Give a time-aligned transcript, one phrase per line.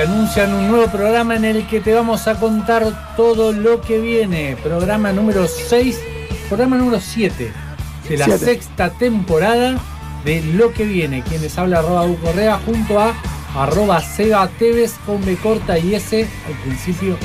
[0.00, 3.98] Que anuncian un nuevo programa en el que te vamos a contar todo lo que
[3.98, 4.56] viene.
[4.62, 6.00] Programa número 6,
[6.48, 7.52] programa número 7
[8.08, 8.38] de la Siete.
[8.38, 9.78] sexta temporada
[10.24, 11.22] de Lo que viene.
[11.22, 13.14] Quien les habla arroba U Correa junto a
[13.54, 17.18] arroba Seba Tevez con B corta y S al principio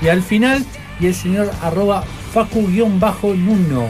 [0.00, 0.64] y al final.
[1.00, 2.02] Y el señor arroba
[2.32, 3.88] Facu-Nuno.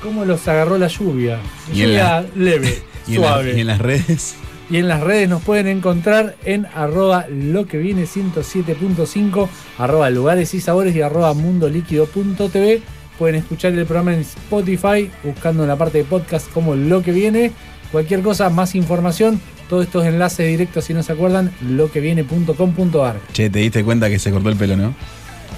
[0.03, 1.38] cómo los agarró la lluvia.
[1.72, 3.54] Y en Lluvia leve, ¿Y en, la- suave.
[3.56, 4.34] y en las redes?
[4.71, 9.49] Y en las redes nos pueden encontrar en arroba lo que viene 107.5,
[9.79, 12.83] arroba lugares y sabores y arroba mundoliquido.tv.
[13.19, 17.13] Pueden escuchar el programa en Spotify, buscando en la parte de podcast como lo que
[17.13, 17.53] viene.
[17.93, 23.21] Cualquier cosa, más información, todos estos enlaces directos, si no se acuerdan, loqueviene.com.ar.
[23.33, 24.95] Che, te diste cuenta que se cortó el pelo, ¿no?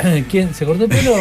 [0.31, 0.53] ¿Quién?
[0.53, 1.15] ¿Se cortó el pelo?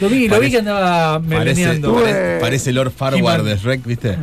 [0.00, 2.02] Lo vi, lo vi que andaba meleneando.
[2.40, 4.16] Parece Lord Farward de Shrek, ¿viste?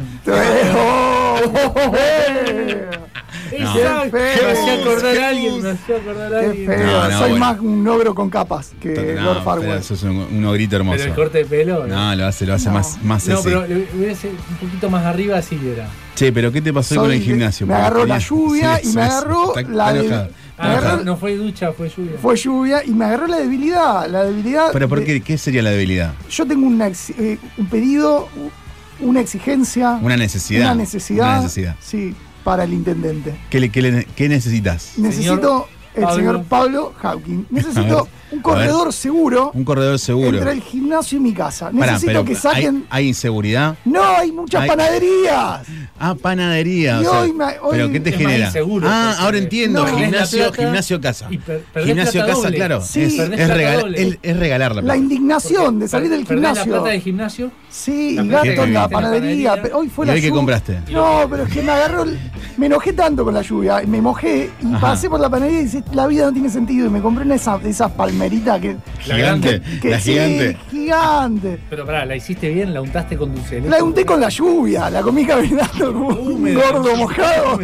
[3.51, 6.67] Exacto, me hacía acordar a alguien, me hacía acordar a Qué alguien.
[6.67, 6.85] feo.
[6.87, 7.37] No, no, Soy bueno.
[7.45, 9.77] más un ogro con capas que No, Lord Farwell.
[9.77, 10.97] eso es un, un ogrito hermoso.
[10.97, 11.87] Pero el corte de pelo.
[11.87, 12.73] No, lo hace, lo hace No.
[12.73, 13.43] más, más No, ese.
[13.43, 15.87] pero le hubiese un poquito más arriba así era.
[16.15, 17.67] Che, pero ¿qué te pasó Soy- con el gimnasio?
[17.67, 19.11] Me Porque agarró la tenías- lluvia Sí, y eso me es.
[19.11, 20.29] agarró Está- la está de- enojado.
[20.59, 22.11] Ah, Me agarró- no fue ducha, fue lluvia.
[22.19, 24.07] Fue lluvia y me agarró la debilidad.
[24.07, 24.69] La debilidad.
[24.73, 25.21] ¿Pero por de- qué?
[25.21, 26.13] ¿Qué sería la debilidad?
[26.31, 28.27] Yo tengo una ex- eh, un pedido,
[28.99, 30.61] una exigencia, Una necesidad.
[30.71, 31.75] una necesidad, Una necesidad.
[31.81, 33.35] Sí, para el intendente.
[33.49, 34.93] ¿Qué, le- qué le- qué necesitas?
[34.97, 36.15] Necesito el Pablo.
[36.17, 37.45] señor Pablo Hawking.
[37.49, 40.37] Necesito un corredor seguro Un corredor seguro.
[40.37, 41.71] entre el gimnasio y mi casa.
[41.71, 42.85] Pará, Necesito pero que ¿hay, saquen.
[42.89, 43.75] hay inseguridad?
[43.85, 45.67] No, hay muchas hay- panaderías.
[45.99, 47.01] Ah, panadería.
[47.01, 48.45] Y o sea, hoy me- hoy ¿Pero qué te genera?
[48.47, 49.85] inseguro, ah, porque ahora entiendo.
[49.85, 51.27] no, la gimnasio, plata gimnasio casa.
[51.29, 52.55] y per- perdés Gimnasio plata casa, doble.
[52.57, 52.81] claro.
[52.81, 53.01] Sí.
[53.03, 54.01] es, Perdés es plata regal- doble.
[54.07, 54.97] es- es regalar la La plata.
[54.97, 56.71] indignación de salir del Perdés la gimnasio.
[56.73, 57.51] plata del gimnasio.
[57.69, 59.49] Sí, La y gasto que en la la panadería.
[59.51, 59.61] panadería.
[59.61, 60.37] pero hoy fue ¿Y la hoy qué lluvia.
[60.39, 60.79] compraste?
[60.91, 62.05] No, pero es que me agarró.
[62.57, 65.83] Me enojé tanto con la lluvia, me mojé y pasé por la panadería y dije,
[65.93, 66.87] la vida no tiene sentido.
[66.87, 67.69] Y me compré una de esas, de
[68.17, 68.75] palmeritas que.
[69.07, 69.61] La Gigante.
[69.81, 70.57] que La sí, gigante.
[70.71, 71.59] gigante.
[71.69, 73.71] Pero pará, la hiciste bien, la untaste con dulce de leche.
[73.77, 77.59] La unté con la lluvia, la comí caminando como un gordo mojado.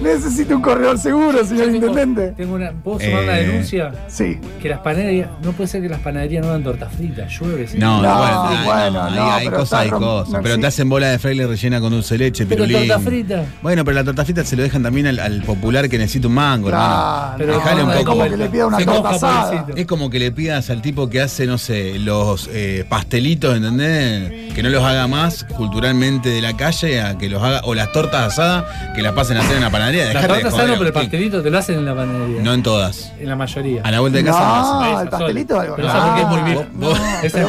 [0.00, 2.32] Necesito un corredor seguro, señor tengo- intendente.
[2.36, 3.92] Tengo una, ¿Puedo sumar una Eh, denuncia?
[4.08, 4.38] Sí.
[4.60, 5.28] Que las panaderías.
[5.42, 7.26] No puede ser que las panaderías no dan torta frita.
[7.28, 7.66] Llueve.
[7.68, 7.78] ¿sí?
[7.78, 10.32] No, no, No, bueno, bueno, hay, no, hay pero cosas, hay cosas.
[10.34, 12.88] no pero te hacen bola de fraile rellena con dulce de leche, Pero pirulín.
[12.88, 13.44] torta frita.
[13.62, 16.34] Bueno, pero la torta frita se lo dejan también al, al popular que necesita un
[16.34, 17.34] mango, hermano.
[17.38, 18.10] Pero Dejale un no, es poco.
[18.18, 19.50] como que le pida una Se torta moja, asada.
[19.50, 19.76] pobrecito.
[19.80, 24.52] Es como que le pidas al tipo que hace, no sé, los eh, pastelitos, ¿entendés?
[24.54, 27.92] Que no los haga más culturalmente de la calle, a que los haga, o las
[27.92, 28.64] tortas asadas,
[28.94, 29.83] que las pasen a hacer en la panadería.
[29.92, 32.42] La Dejate de torta joder, sano, pero el pastelito te lo hacen en la panadería.
[32.42, 33.12] No en todas.
[33.18, 33.82] En la mayoría.
[33.82, 34.92] A la vuelta de casa no hacen.
[34.94, 35.62] No, el pastelito sola.
[35.62, 35.76] algo.
[35.76, 36.68] Pero esa porque es muy bien.
[36.74, 37.00] Vos,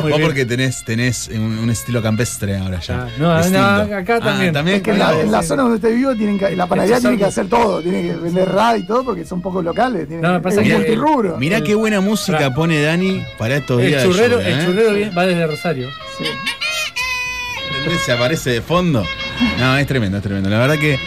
[0.03, 0.21] muy bien.
[0.21, 3.03] porque tenés, tenés un, un estilo campestre ahora ya.
[3.03, 3.49] Ah, no,
[3.87, 4.55] no, acá también.
[4.67, 7.17] Es que en la, en la zona donde usted vive, tienen que, la panadería tiene
[7.17, 7.81] que hacer todo.
[7.81, 10.07] Tiene que vender rad y todo porque son pocos locales.
[10.09, 11.37] No, me que, pasa es que- multirrubro.
[11.37, 14.03] Mirá qué buena música pone Dani para estos El días.
[14.03, 14.65] de churrero, lluvia, el ¿eh?
[14.65, 15.89] churrero va desde Rosario.
[18.05, 19.03] Se aparece de fondo.
[19.59, 20.49] No, es tremendo, es tremendo.
[20.49, 20.97] La verdad que,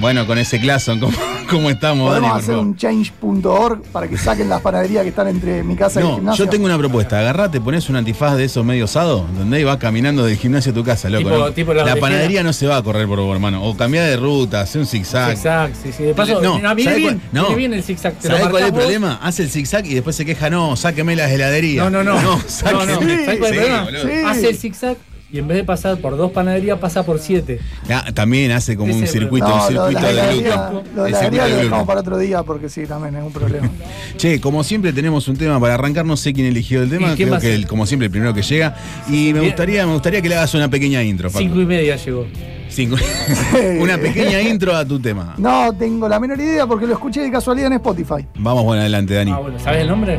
[0.00, 1.16] bueno, con ese clason, ¿cómo,
[1.50, 2.20] cómo estamos, Dani?
[2.26, 6.00] Podemos por hacer un change.org para que saquen las panaderías que están entre mi casa
[6.00, 6.44] y el gimnasio.
[6.44, 7.18] yo tengo una propuesta.
[7.20, 10.82] Agarrate, pones un antifaz de esos medio osado, donde vas caminando del gimnasio a tu
[10.84, 11.28] casa, loco.
[11.28, 11.52] Tipo- ¿no?
[11.52, 12.00] tipo la orejera.
[12.00, 13.62] panadería no se va a correr por vos, hermano.
[13.64, 15.30] O cambiar de ruta, hacer un zigzag.
[15.36, 16.02] Zigzag, sí, sí.
[16.04, 17.20] De paso, No, ¿sabe bien, cuál?
[17.32, 17.42] No.
[17.48, 18.14] viene bien el zigzag.
[18.14, 18.80] Te ¿Sabés cuál es el vos.
[18.80, 19.18] problema?
[19.22, 21.84] Hace el zigzag y después se queja, no, sáqueme las heladerías.
[21.90, 22.20] No, no, no.
[22.22, 22.86] No, No, sáqueme.
[22.86, 23.00] no.
[23.00, 23.86] ¿Sabés cuál es el Sí, problema?
[24.02, 24.26] Sí.
[24.26, 24.96] Hace el zigzag
[25.32, 27.60] y en vez de pasar por dos panaderías, pasa por siete.
[27.88, 30.96] Ah, también hace como un circuito, No, un lo de la circuito de heladería, gluten.
[30.96, 31.86] lo de la de lo dejamos gluten.
[31.86, 33.68] para otro día porque sí, también es un problema.
[34.16, 37.16] Che, como siempre tenemos un tema para arrancar, no sé quién eligió el tema, ¿Y
[37.16, 38.74] quién creo que el- como siempre el primero que llega.
[39.08, 41.38] Y me gustaría, me gustaría que le hagas una pequeña intro, Paco.
[41.40, 42.26] Cinco y media llegó.
[42.68, 42.96] Cinco.
[43.80, 45.34] una pequeña intro a tu tema.
[45.38, 48.26] No tengo la menor idea porque lo escuché de casualidad en Spotify.
[48.38, 49.30] Vamos bueno adelante, Dani.
[49.32, 50.18] Ah, bueno, ¿sabes el nombre?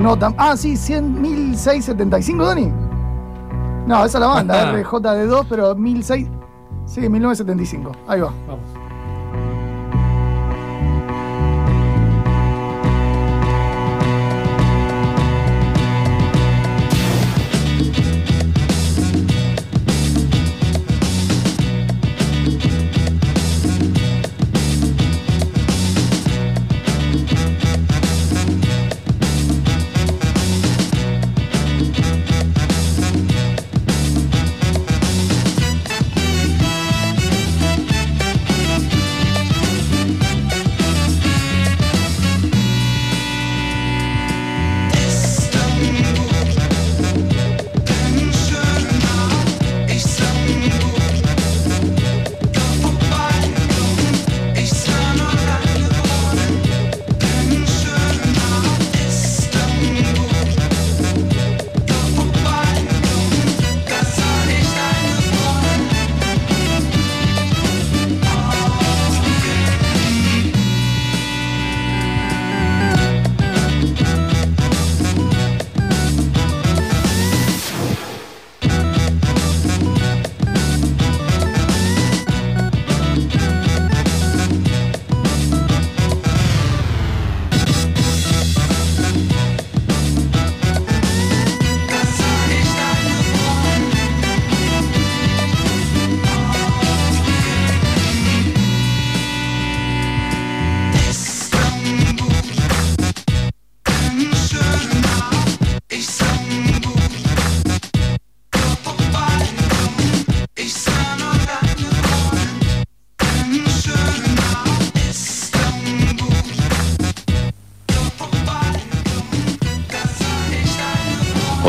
[0.00, 2.70] No tan, ah, sí, 100, 1675, Dani.
[3.86, 4.72] No, esa es la banda, Ajá.
[4.78, 6.28] RJD2, pero 1006.
[6.86, 7.92] Sí, 1975.
[8.06, 8.32] Ahí va.
[8.46, 8.60] Vamos.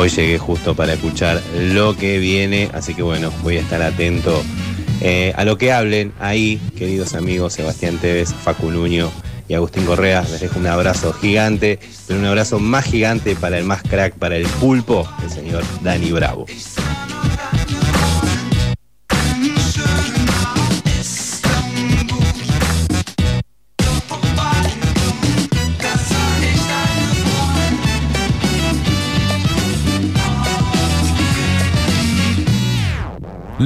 [0.07, 4.41] Llegué justo para escuchar lo que viene, así que bueno, voy a estar atento
[5.01, 9.11] eh, a lo que hablen ahí, queridos amigos Sebastián Tevez, Facu Nuño
[9.47, 10.23] y Agustín Correa.
[10.23, 14.37] Les dejo un abrazo gigante, pero un abrazo más gigante para el más crack, para
[14.37, 16.45] el pulpo, el señor Dani Bravo.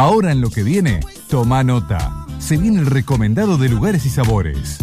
[0.00, 2.24] Ahora en lo que viene, toma nota.
[2.38, 4.78] Se viene el recomendado de lugares y sabores.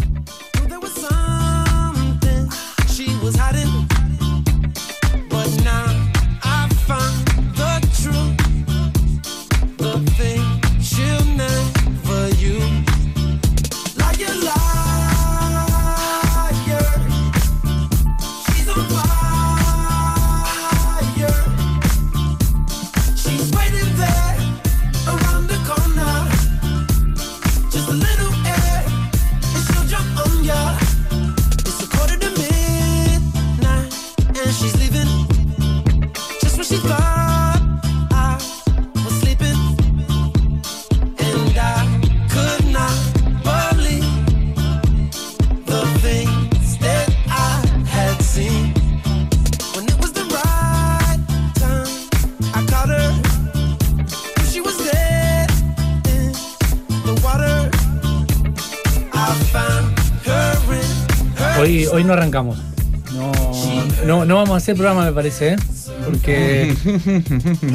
[64.58, 65.56] A hacer programa, me parece, ¿eh?
[66.04, 66.70] Porque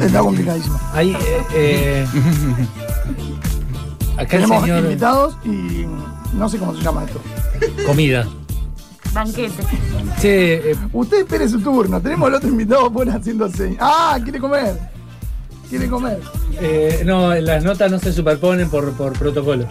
[0.00, 0.78] Está complicadísimo.
[0.92, 1.12] hay.
[1.12, 1.16] eh,
[1.54, 2.06] eh,
[4.14, 4.84] acá el Tenemos señor.
[4.84, 5.86] invitados y
[6.34, 7.20] no sé cómo se llama esto.
[7.86, 8.26] Comida.
[9.12, 9.62] Banquete.
[10.20, 12.00] Che, eh, Usted espere su turno.
[12.00, 13.78] Tenemos al otro invitado por haciendo señas.
[13.80, 14.18] ¡Ah!
[14.22, 14.78] Quiere comer.
[15.70, 16.20] Quiere comer.
[16.60, 19.66] eh, no, las notas no se superponen por, por protocolo.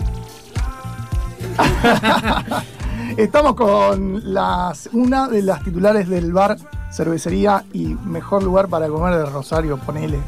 [3.17, 6.58] Estamos con las, una de las titulares del bar,
[6.93, 10.19] cervecería y mejor lugar para comer de Rosario, ponele,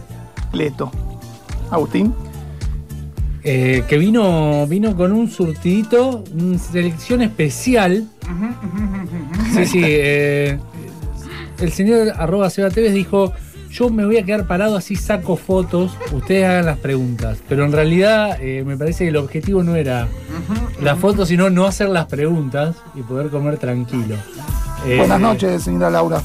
[0.52, 0.92] Leto.
[1.70, 2.14] Agustín.
[3.44, 8.08] Eh, que vino, vino con un surtidito, una selección especial.
[9.54, 9.82] Sí, sí.
[9.84, 10.58] eh,
[11.60, 13.34] el señor arroba Seba Tevez dijo,
[13.70, 17.38] yo me voy a quedar parado así saco fotos, ustedes hagan las preguntas.
[17.48, 20.08] Pero en realidad eh, me parece que el objetivo no era
[20.82, 24.16] la foto, sino no hacer las preguntas y poder comer tranquilo.
[24.98, 26.22] Buenas noches, señora Laura.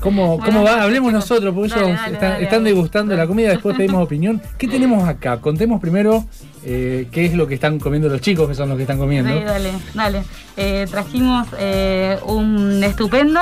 [0.00, 0.82] ¿Cómo, cómo va?
[0.82, 2.70] Hablemos nosotros, porque Dale, ellos dale, están, dale, están dale.
[2.74, 4.40] degustando la comida, después pedimos opinión.
[4.56, 5.38] ¿Qué tenemos acá?
[5.40, 6.24] Contemos primero
[6.64, 9.32] eh, qué es lo que están comiendo los chicos, que son los que están comiendo.
[9.32, 10.22] Sí, dale, dale.
[10.56, 13.40] Eh, trajimos eh, un estupendo,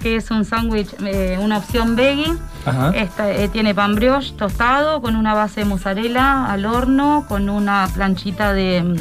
[0.00, 0.88] que es un sándwich,
[1.40, 2.32] una opción veggie.
[2.64, 2.90] Ajá.
[2.94, 8.52] Esta, tiene pan brioche tostado con una base de mozzarella al horno, con una planchita
[8.52, 8.96] de,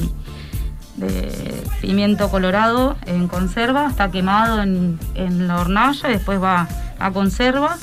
[0.97, 6.67] de pimiento colorado en conserva, está quemado en, en la hornalla y después va
[7.05, 7.77] a conserva.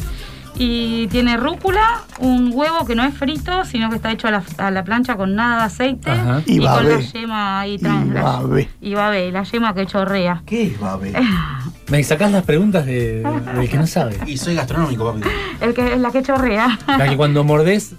[0.61, 4.43] Y tiene rúcula, un huevo que no es frito, sino que está hecho a la,
[4.57, 6.43] a la plancha con nada de aceite Ajá.
[6.47, 10.43] Y y, con la yema ahí Y tra- la- y la yema que chorrea.
[10.47, 11.13] ¿Qué es babe?
[11.89, 13.23] Me sacás las preguntas de-
[13.55, 14.19] del que no sabe.
[14.27, 15.29] Y soy gastronómico, papi.
[15.61, 16.77] El que, la que chorrea.
[16.89, 17.95] La que cuando mordés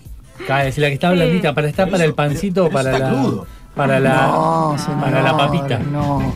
[0.45, 1.15] cae, si la que está Sí.
[1.15, 3.13] blandita, para estar para el pancito, para la,
[3.73, 5.79] para la, no, señor, para la papita.
[5.79, 6.33] No.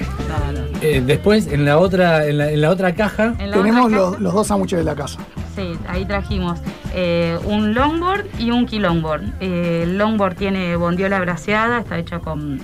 [0.83, 3.97] Eh, después en la otra, en la, en la otra caja, En la Tenemos otra
[3.97, 5.19] los, caja- los dos sándwiches de la casa.
[5.55, 6.59] Sí, ahí trajimos
[6.93, 9.23] eh, un longboard y un quilongboard.
[9.39, 12.59] Eh, el longboard tiene bondiola braseada, está hecho con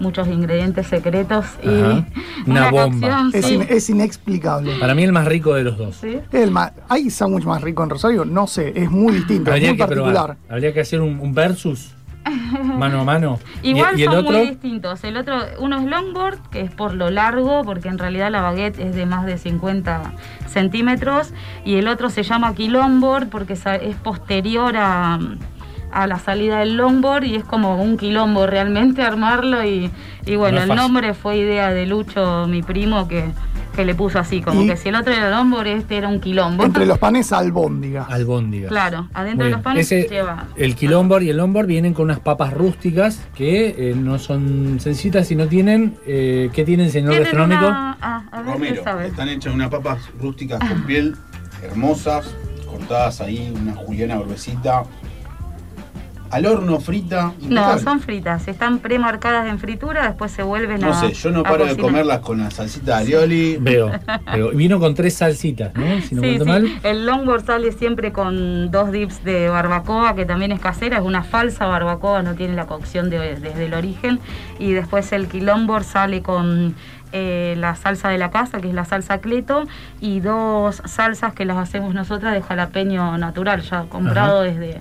[0.00, 2.06] muchos ingredientes secretos y Ajá.
[2.46, 3.08] Una bomba.
[3.08, 3.54] cocción, Es, sí.
[3.54, 4.74] in- es inexplicable.
[4.80, 5.96] para mí el más rico de los dos.
[6.00, 6.18] Sí.
[6.32, 8.24] El ma- ¿Hay sándwich más rico en Rosario?
[8.24, 10.12] No sé, es muy distinto, es Habría muy que particular.
[10.12, 10.36] probar.
[10.48, 11.92] Habría que hacer un, un versus
[12.78, 13.38] mano a mano.
[13.62, 15.04] Y- Igual y, el son otro, muy distintos.
[15.04, 18.78] El otro, uno es longboard, que es por lo largo, porque en realidad la baguette
[18.78, 20.12] es de más de 50
[20.46, 21.32] centímetros,
[21.64, 25.18] y el otro se llama quilomboard porque es posterior a,
[25.90, 29.90] a la salida del longboard y es como un quilombo realmente armarlo y,
[30.26, 33.30] y bueno, No el nombre fue idea de Lucho, mi primo, que,
[33.74, 36.20] que le puso así, como Y- que si el otro era longboard, este era un
[36.20, 36.64] quilombo.
[36.64, 38.04] Entre los panes albóndiga.
[38.04, 38.68] albóndigas.
[38.70, 40.46] Claro, adentro Muy de los panes Ese- lleva...
[40.56, 45.30] El quilomboard y el lombard vienen con unas papas rústicas que eh, no son sencillitas
[45.30, 45.96] y no tienen.
[46.06, 47.66] Eh, ¿Qué tienen, señor Tienen gastronómico?
[47.66, 49.06] una- ah, a ver, ¿qué Romero, sabe?
[49.08, 51.16] están hechas unas papas rústicas con piel,
[51.62, 52.34] hermosas,
[52.66, 54.84] cortadas ahí, una juliana gruesita.
[56.32, 57.32] Al horno frita.
[57.40, 57.82] No, impecable.
[57.82, 60.88] son fritas, están premarcadas en fritura, después se vuelven a.
[60.88, 63.56] No sé, yo no a paro de comerlas con la salsita de alioli.
[63.60, 63.90] Veo,
[64.34, 64.50] veo.
[64.52, 66.00] Vino con tres salsitas, ¿no?
[66.00, 66.50] Si no Sí, cuento sí.
[66.50, 66.80] mal.
[66.82, 71.22] El longboard sale siempre con dos dips de barbacoa, que también es casera, es una
[71.22, 74.18] falsa barbacoa, no tiene la cocción de- desde el origen.
[74.58, 76.74] Y después el quilomboard sale con
[77.14, 79.64] eh, la salsa de la casa, que es la salsa cleto,
[80.00, 84.80] y dos salsas que las hacemos nosotras de jalapeño natural, ya comprado desde,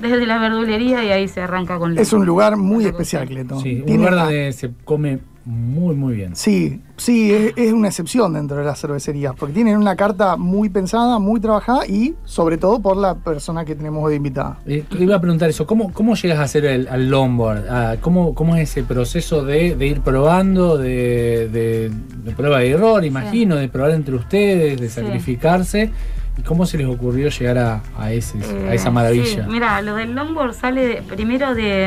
[0.00, 3.26] desde la verdulería y ahí se arranca con Es un lugar muy especial.
[3.28, 3.60] Cleto.
[3.60, 6.36] Sí, un lugar donde se come muy, muy bien.
[6.36, 10.68] Sí, sí, es, es una excepción dentro de las cervecerías, porque tienen una carta muy
[10.68, 14.58] pensada, muy trabajada y sobre todo por la persona que tenemos de invitada.
[14.66, 17.64] Eh, te iba a preguntar eso, ¿cómo, cómo llegas a hacer el, al longboard?
[17.70, 21.90] Ah, ¿cómo, ¿Cómo es ese proceso de, de ir probando, de, de-
[22.22, 25.00] de prueba y error, imagino, de probar entre ustedes, de Sí.
[25.00, 25.90] sacrificarse?
[26.40, 29.44] ¿Y cómo se les ocurrió llegar a, a, ese, a esa Eh, maravilla?
[29.44, 31.84] sí, mira, lo del longboard sale de- primero de,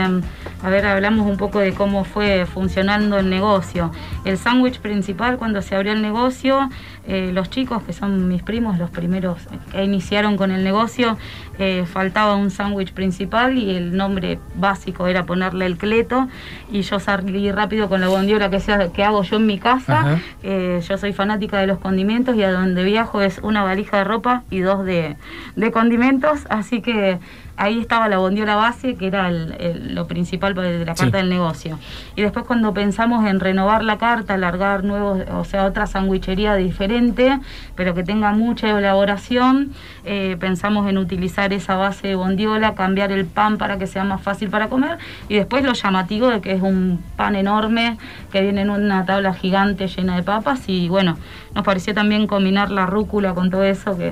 [0.62, 3.92] a ver, hablamos un poco de cómo fue funcionando el negocio.
[4.26, 6.70] El sándwich principal, cuando se abrió el negocio,
[7.06, 9.38] eh, los chicos, que son mis primos, los primeros
[9.72, 11.18] que iniciaron con el negocio,
[11.60, 16.28] eh, faltaba un sándwich principal y el nombre básico era ponerle el cleto.
[16.72, 20.20] Y yo salí rápido con la bondiola que, sea, que hago yo en mi casa.
[20.44, 24.04] Eh, yo soy fanática de los condimentos y a donde viajo es una valija de
[24.06, 25.18] ropa y dos de,
[25.56, 27.20] de condimentos, así que
[27.56, 31.04] ahí estaba la bondiola base, que era el- el- lo principal de la Sí.
[31.04, 31.78] carta del negocio.
[32.16, 37.40] Y después cuando pensamos en renovar la carta, alargar nuevos, o sea, otra sandwichería diferente,
[37.76, 39.72] pero que tenga mucha elaboración,
[40.06, 44.22] eh, pensamos en utilizar esa base de bondiola, cambiar el pan para que sea más
[44.22, 44.98] fácil para comer
[45.30, 47.98] y después lo llamativo de que es un pan enorme
[48.32, 51.18] que viene en una tabla gigante llena de papas y bueno,
[51.54, 54.12] nos pareció también combinar la rúcula con todo eso que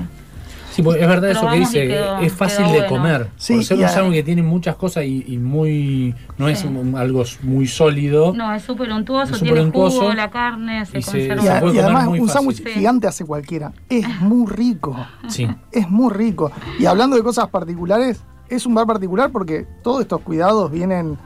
[0.71, 2.87] Sí, porque es verdad eso que dice, quedó- es fácil de bueno.
[2.87, 3.29] comer.
[3.35, 6.15] Sí, por ser un sándwich que tiene muchas cosas y, y muy.
[6.37, 8.33] no es un- algo muy sólido.
[8.33, 11.43] no, es súper untuoso, Es tiene untuoso jugo, la carne, se y se- conserva.
[11.43, 12.69] Y, a- puede y comer además muy un sándwich Sí.
[12.69, 13.73] gigante hace cualquiera.
[13.89, 14.95] Es muy rico.
[15.27, 15.47] Sí.
[15.71, 16.51] Es muy rico.
[16.79, 21.17] Y hablando de cosas particulares, es un bar particular porque todos estos cuidados vienen.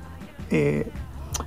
[0.51, 0.87] eh,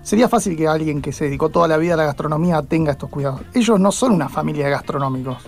[0.03, 3.09] sería fácil que alguien que se dedicó toda la vida a la gastronomía tenga estos
[3.11, 3.41] cuidados.
[3.55, 5.39] Ellos no son una familia de gastronómicos.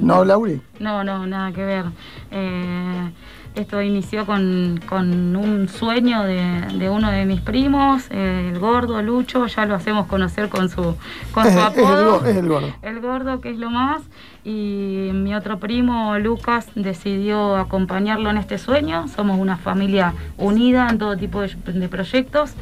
[0.00, 0.60] ¿No, Lauri?
[0.80, 1.84] No, no, nada que ver.
[2.30, 3.10] Eh,
[3.54, 9.02] esto inició con, con un sueño de, de uno de mis primos, eh, el gordo
[9.02, 10.94] Lucho, ya lo hacemos conocer con su,
[11.32, 12.24] con Es, su es el, apodo.
[12.24, 12.68] es el gordo.
[12.82, 14.02] El gordo, que es lo más,
[14.44, 19.08] y mi otro primo, Lucas, decidió acompañarlo en este sueño.
[19.08, 22.52] Somos una familia unida en todo tipo de, de proyectos.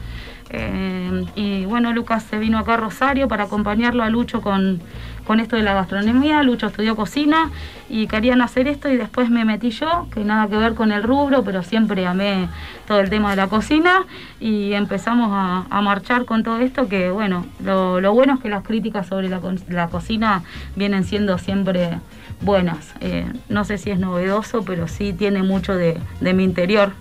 [0.48, 4.80] Eh, y bueno, Lucas se vino acá a Rosario para acompañarlo a Lucho con,
[5.26, 6.42] con esto de la gastronomía.
[6.42, 7.50] Lucho estudió cocina
[7.88, 11.02] y querían hacer esto y después me metí yo, que nada que ver con el
[11.02, 12.48] rubro, pero siempre amé
[12.86, 14.04] todo el tema de la cocina
[14.40, 19.06] y empezamos a, marchar con todo esto que bueno, lo, bueno es que las críticas
[19.06, 20.42] sobre la, co- la cocina
[20.74, 22.00] vienen siendo siempre
[22.40, 22.92] buenas.
[23.00, 26.92] Eh, no sé si es novedoso, pero sí tiene mucho de, de mi interior.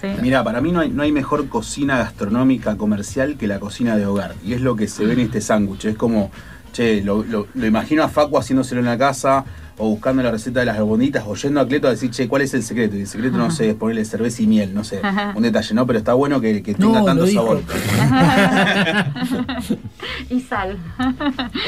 [0.00, 0.08] Sí.
[0.20, 4.06] Mira, para mí no hay, no hay mejor cocina gastronómica comercial que la cocina de
[4.06, 4.34] hogar.
[4.44, 5.84] Y es lo que se ve en este sándwich.
[5.84, 6.30] Es como,
[6.74, 9.44] che, lo, lo- lo imagino a Facu haciéndoselo en la casa,
[9.76, 12.42] o buscando la receta de las bonitas, o yendo a Cleto a decir, che, ¿cuál
[12.42, 12.96] es el secreto?
[12.96, 15.00] Y el secreto, no sé, es ponerle cerveza y miel, no sé,
[15.34, 15.84] un detalle, ¿no?
[15.86, 17.60] Pero está bueno que, que tenga No, tanto sabor.
[20.30, 20.78] y sal.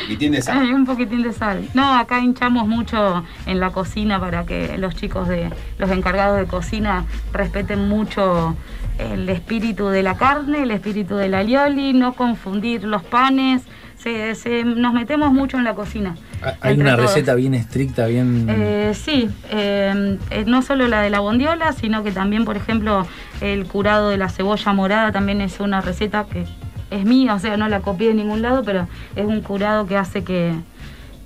[0.09, 0.59] Y tiene esa.
[0.61, 1.69] Hay un poquitín de sal.
[1.75, 6.47] No, acá hinchamos mucho en la cocina para que los chicos de los encargados de
[6.47, 8.57] cocina respeten mucho
[8.99, 13.63] el espíritu de la carne, el espíritu de la lioli, no confundir los panes.
[14.07, 16.15] Se, se- nos metemos mucho en la cocina.
[16.61, 17.09] Hay una todos.
[17.13, 18.47] receta bien estricta, bien.
[18.49, 23.05] Eh, sí, eh, eh, no solo la de la bondiola, sino que también, por ejemplo,
[23.41, 26.45] el curado de la cebolla morada también es una receta que
[26.93, 29.97] es mía, o sea, no la copié de ningún lado, pero es un curado que
[29.97, 30.53] hace que,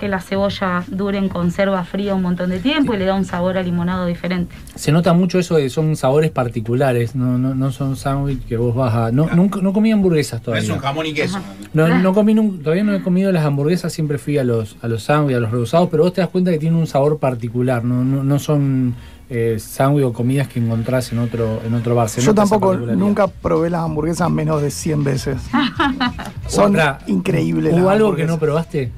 [0.00, 3.26] que la cebolla dure en conserva fría un montón de tiempo y le da un
[3.26, 4.56] sabor a limonado diferente.
[4.74, 8.74] Se nota mucho eso de son sabores particulares, no, no, no son sándwich que vos
[8.74, 9.12] vas a.
[9.12, 10.64] No, nunca, no comí hamburguesas No todavía.
[10.64, 11.38] es un jamón y queso.
[11.74, 15.02] No, no comí todavía no he comido las hamburguesas, siempre fui a los a los
[15.02, 18.02] sándwiches, a los rebusados, pero vos te das cuenta que tienen un sabor particular, no,
[18.02, 18.94] no, no son
[19.28, 22.08] eh, sándwiches o comidas que encontrás en otro en otro bar.
[22.08, 25.36] Se Yo tampoco nunca probé las hamburguesas menos de 100 veces.
[26.46, 27.74] Son Otra, increíbles.
[27.74, 28.90] ¿Hubo las algo que no probaste?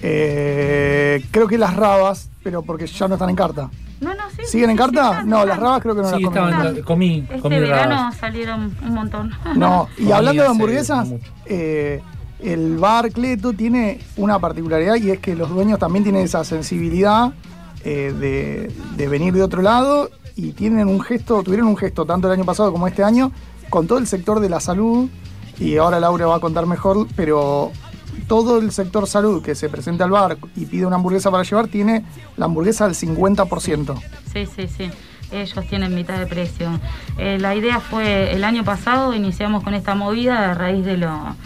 [0.00, 3.70] Eh, creo que las rabas, pero porque ya no están en carta.
[4.00, 4.42] No, no, sí.
[4.46, 5.24] ¿Siguen en sí, carta?
[5.24, 6.46] No, las rabas creo que no sí, las comí.
[6.46, 8.16] estaban, comí, Este comí verano rabas.
[8.16, 9.32] salieron un montón.
[9.56, 11.08] No, y Comí hablando de hamburguesas,
[11.46, 12.00] eh,
[12.40, 17.32] el bar Cleto tiene una particularidad y es que los dueños también tienen esa sensibilidad
[17.84, 22.28] eh, de, de venir de otro lado y tienen un gesto, tuvieron un gesto tanto
[22.28, 23.32] el año pasado como este año
[23.70, 25.08] con todo el sector de la salud
[25.58, 27.72] y ahora Laura va a contar mejor, pero
[28.18, 31.68] todo el sector salud que se presenta al bar y pide una hamburguesa para llevar
[31.68, 32.04] tiene
[32.36, 34.00] la hamburguesa al 50%.
[34.32, 34.90] Sí, sí, sí.
[35.30, 36.80] Ellos tienen mitad de precio.
[37.18, 41.36] Eh, la idea fue, el año pasado iniciamos con esta movida a raíz de lo,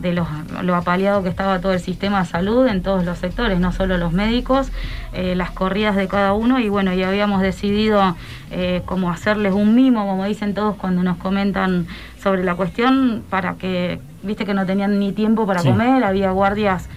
[0.00, 0.26] de los,
[0.62, 3.96] lo apaleado que estaba todo el sistema de salud en todos los sectores, no solo
[3.98, 4.70] los médicos,
[5.12, 8.16] eh, las corridas de cada uno y bueno, y habíamos decidido
[8.50, 11.86] eh, como hacerles un mimo, como dicen todos cuando nos comentan
[12.22, 15.68] sobre la cuestión, para que, viste que no tenían ni tiempo para Sí.
[15.68, 16.88] comer, había guardias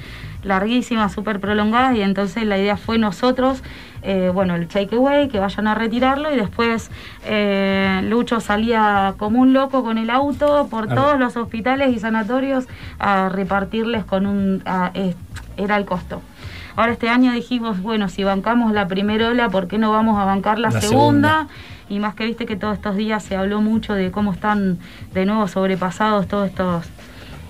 [0.43, 3.61] larguísimas, súper prolongadas y entonces la idea fue nosotros,
[4.01, 6.89] eh, bueno, el takeaway, que vayan a retirarlo y después
[7.25, 12.67] eh, Lucho salía como un loco con el auto por todos los hospitales y sanatorios
[12.99, 14.61] a repartirles con un...
[14.65, 15.15] a- eh,
[15.57, 16.21] era el costo.
[16.75, 20.25] Ahora este año dijimos, bueno, si bancamos la primera ola, ¿por qué no vamos a
[20.25, 21.47] bancar la, La segunda?
[21.89, 24.79] Y más que viste que todos estos días se habló mucho de cómo están
[25.13, 26.85] de nuevo sobrepasados todos estos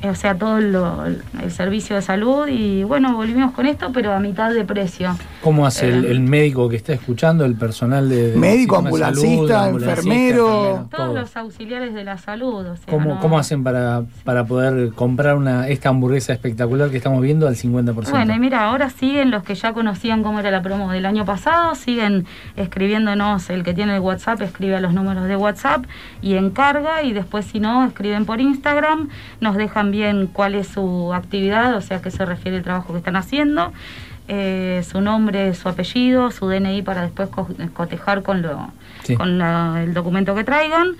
[0.10, 4.20] o sea, todo lo- el servicio de salud y bueno, volvimos con esto, pero a
[4.20, 5.16] mitad de precio.
[5.44, 8.86] ¿Cómo hace el, Eh, el médico que está escuchando, el personal de, del Médico, de
[8.86, 9.90] ambulancista, enfermero.
[9.92, 11.14] enfermero, Todos todo?
[11.22, 15.36] los auxiliares de la salud, o sea, ¿Cómo, no- cómo hacen para, para poder comprar
[15.36, 18.12] una esta hamburguesa espectacular que estamos viendo al 50%?
[18.12, 21.26] Bueno, y mira, ahora siguen los que ya conocían cómo era la promo del año
[21.26, 25.86] pasado, siguen escribiéndonos, el que tiene el WhatsApp escribe a los números de WhatsApp
[26.22, 29.10] y encarga y después si no, escriben por Instagram,
[29.40, 32.94] nos dejan bien cuál es su actividad, o sea, a qué se refiere el trabajo
[32.94, 33.72] que están haciendo,
[34.28, 38.70] eh, su nombre, su apellido, su DNI para después co- cotejar con, lo,
[39.04, 39.16] Sí.
[39.16, 40.96] con la- el documento que traigan.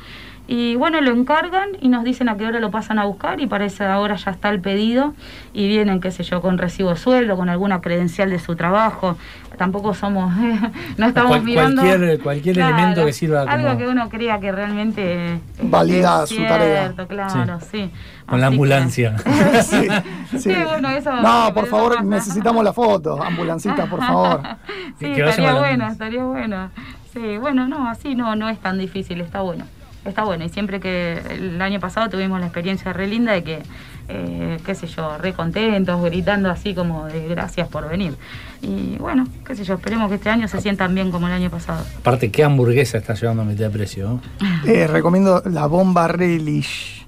[0.54, 3.48] Y bueno, lo encargan y nos dicen a qué hora lo pasan a buscar y
[3.48, 5.14] para esa hora ya está el pedido
[5.54, 9.16] y vienen, qué sé yo, con recibo de sueldo, con alguna credencial de su trabajo.
[9.58, 10.30] Tampoco somos,
[10.98, 11.82] no estamos Cual- mirando...
[11.84, 15.40] cualquier- cualquier elemento que sirva Algo como- que uno crea que realmente...
[15.62, 16.82] Valida es su tarea.
[16.82, 17.90] cierto, Claro, sí.
[18.26, 19.16] Con la Así ambulancia.
[19.62, 19.88] Sí,
[20.32, 20.40] sí.
[20.40, 22.04] Sí, bueno, eso- No, por favor, pasa.
[22.04, 23.24] necesitamos la foto.
[23.24, 24.42] Ambulancista, por favor.
[25.00, 26.70] Sí, estaría bueno, estaría bueno.
[27.14, 29.64] Sí, bueno, no, así no, no es tan difícil, está bueno.
[30.04, 33.60] Está bueno, y siempre que el año pasado tuvimos la experiencia re linda de que,
[34.08, 38.16] eh, qué sé yo, re contentos, gritando así como de gracias por venir.
[38.64, 41.52] Y bueno, qué sé yo, esperemos que este año se sientan bien como el año
[41.52, 41.86] pasado.
[42.00, 44.20] Aparte, ¿qué hamburguesa está llevando a mitad de precio?
[44.66, 47.06] Eh, recomiendo la bomba relish.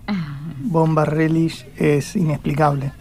[0.60, 2.91] Bomba relish es inexplicable.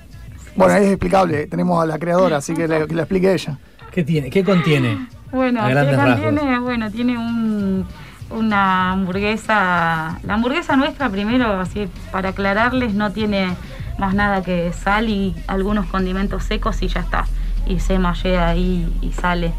[0.56, 1.46] Bueno, es explicable.
[1.46, 3.58] Tenemos a la creadora, así que, la explique ella.
[3.90, 4.30] ¿Qué tiene?
[4.30, 5.06] ¿Qué contiene?
[5.30, 6.40] Bueno, A ¿qué grandes contiene?
[6.40, 6.60] rasgos.
[6.62, 7.86] Bueno, tiene un,
[8.34, 10.18] una hamburguesa.
[10.22, 13.56] La hamburguesa nuestra, primero, así para aclararles, no tiene
[13.98, 17.26] más nada que sal y algunos condimentos secos y ya está.
[17.66, 19.52] Y se mallea ahí y sale.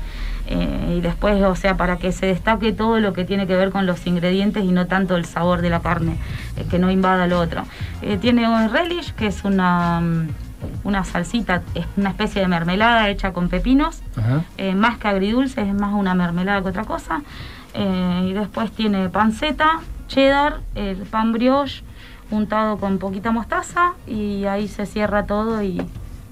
[0.45, 3.71] Eh, y después, o sea, para que se destaque todo lo que tiene que ver
[3.71, 6.17] con los ingredientes y no tanto el sabor de la carne,
[6.57, 7.63] eh, que no invada lo otro.
[8.01, 10.27] Eh, tiene un relish, que es una, mm,
[10.83, 14.01] una salsita, es una especie de mermelada hecha con pepinos
[14.57, 17.21] eh, más que agridulce, es más una mermelada que otra cosa.
[17.73, 21.83] Eh, y después tiene panceta, cheddar, el pan brioche
[22.31, 25.81] untado con poquita mostaza y ahí se cierra todo y,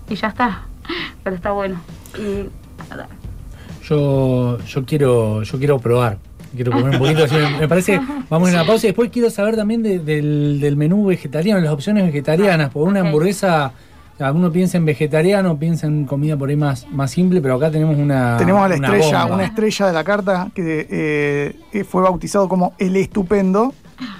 [0.09, 0.61] y ya está.
[1.23, 1.79] Pero está bueno.
[2.17, 2.49] Y.
[3.87, 6.17] Yo, yo quiero, yo quiero probar.
[6.55, 7.23] Quiero comer un poquito.
[7.23, 10.75] así me, parece vamos a una pausa y después quiero saber también de- del, del
[10.75, 12.69] menú vegetariano, las opciones vegetarianas.
[12.71, 13.71] Porque una hamburguesa,
[14.31, 17.97] uno piensa en vegetariano, piensa en comida por ahí más, más simple, pero acá tenemos
[17.97, 18.38] una.
[18.38, 19.36] Tenemos a la una estrella, bomba.
[19.36, 23.73] una estrella de la carta que eh, eh, fue bautizado como el estupendo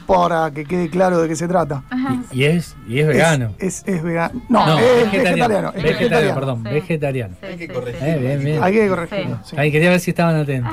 [0.06, 1.84] para que quede claro de qué se trata.
[2.32, 3.54] Y, y es, y es vegano.
[3.60, 4.42] Es, es, vegano.
[4.50, 5.74] No, No, es vegetariano.
[5.76, 6.74] es Vegetariano, perdón, Sí.
[6.74, 7.36] vegetariano.
[7.42, 8.20] Sí, sí, Eh, sí.
[8.22, 8.64] bien, bien.
[8.64, 9.38] Hay que corregirlo.
[9.44, 9.50] Sí.
[9.52, 9.56] sí.
[9.58, 10.72] Ahí quería ver si estaban atentos.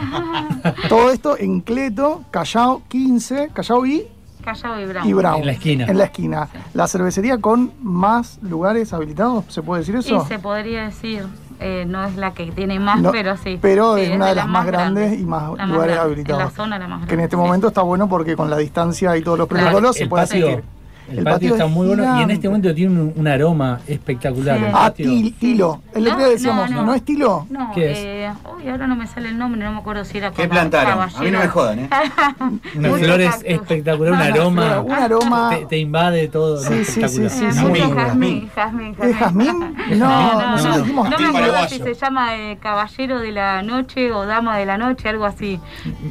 [0.89, 4.07] Todo esto en Cleto, Callao 15, Callao y,
[4.45, 5.09] Callao y Brown.
[5.09, 5.41] y Brown.
[5.41, 5.87] En la esquina.
[5.87, 6.49] En la esquina.
[6.75, 10.25] La cervecería con más lugares habilitados, ¿se puede decir eso?
[10.25, 11.25] Y se podría decir,
[11.61, 13.59] eh, no es la que tiene más, No, pero sí.
[13.61, 16.41] pero Sí, es una de las más grandes grandes y más lugares grande, habilitados.
[16.43, 17.07] En la zona la más grande.
[17.09, 17.43] Que en este sí.
[17.43, 20.47] momento está bueno porque con la distancia y todos los Claro, protocolos se puede patio,
[20.47, 20.65] asistir.
[21.11, 23.29] El El patio patio está es muy bueno y en este momento tiene un, un
[23.29, 24.59] aroma espectacular.
[24.59, 24.65] Sí.
[24.65, 25.83] el Ah, til- tilo.
[25.95, 26.95] El otro No, día decíamos, no, ¿no, no.
[26.95, 27.47] es tilo?
[27.51, 27.99] No, ¿Qué es?
[27.99, 30.51] eh, uy, ahora no me sale el nombre, no me acuerdo si era ¿Qué como
[30.51, 31.01] plantaron?
[31.01, 31.89] A mí no me jodan, ¿eh?
[32.77, 34.81] Unas flores espectacular, un aroma.
[34.81, 35.51] un aroma.
[35.51, 36.59] Te, te invade todo.
[36.59, 37.31] Sí, sí, espectacular.
[37.31, 37.59] sí, Eh, sí,
[37.95, 39.75] jazmín, jazmín, ¿Es jazmín?
[39.99, 43.63] No, No, nosotros no, dijimos no me acuerdo si se llama eh, Caballero de la
[43.63, 45.59] Noche o Dama de la Noche, algo así.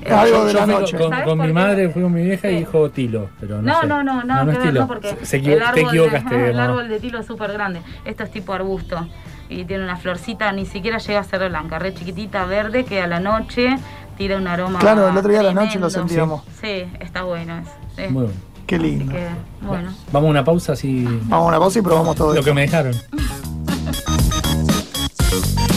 [0.03, 0.97] Eh, Algo de Yo la noche.
[0.97, 3.29] Con, ¿Sabes con por mi madre, fui con mi vieja y dijo tilo.
[3.39, 3.87] Pero no, No, sé.
[3.87, 4.86] no, no, no es tilo.
[4.87, 6.35] No, porque Se- se equivo- el te árbol, equivocaste.
[6.37, 7.81] de, el árbol de tilo es súper grande.
[8.05, 9.07] Esto es tipo arbusto.
[9.49, 13.07] Y tiene una florcita, ni siquiera llega a ser blanca, re chiquitita, verde, que a
[13.07, 13.77] la noche
[14.17, 14.79] tira un aroma.
[14.79, 16.43] Claro, el otro día a la noche lo sentíamos.
[16.61, 17.59] Sí, está bueno.
[17.59, 18.01] Es, sí.
[18.11, 18.39] Muy bueno.
[18.65, 19.13] Qué Así lindo.
[19.13, 19.25] que,
[19.61, 19.91] bueno.
[20.11, 21.05] Vamos a una pausa así.
[21.05, 22.93] Vamos a una pausa y probamos todo Lo que me dejaron.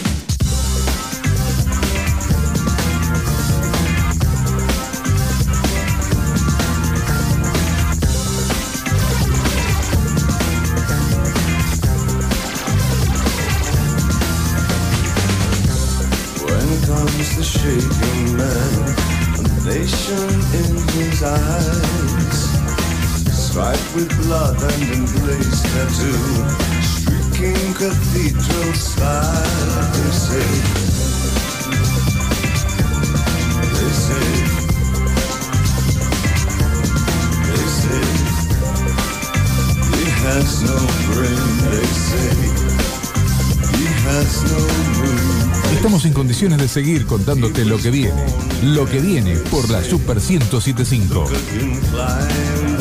[45.91, 48.23] Estamos en condiciones de seguir contándote lo que viene.
[48.63, 51.25] Lo que viene por la Super 1075.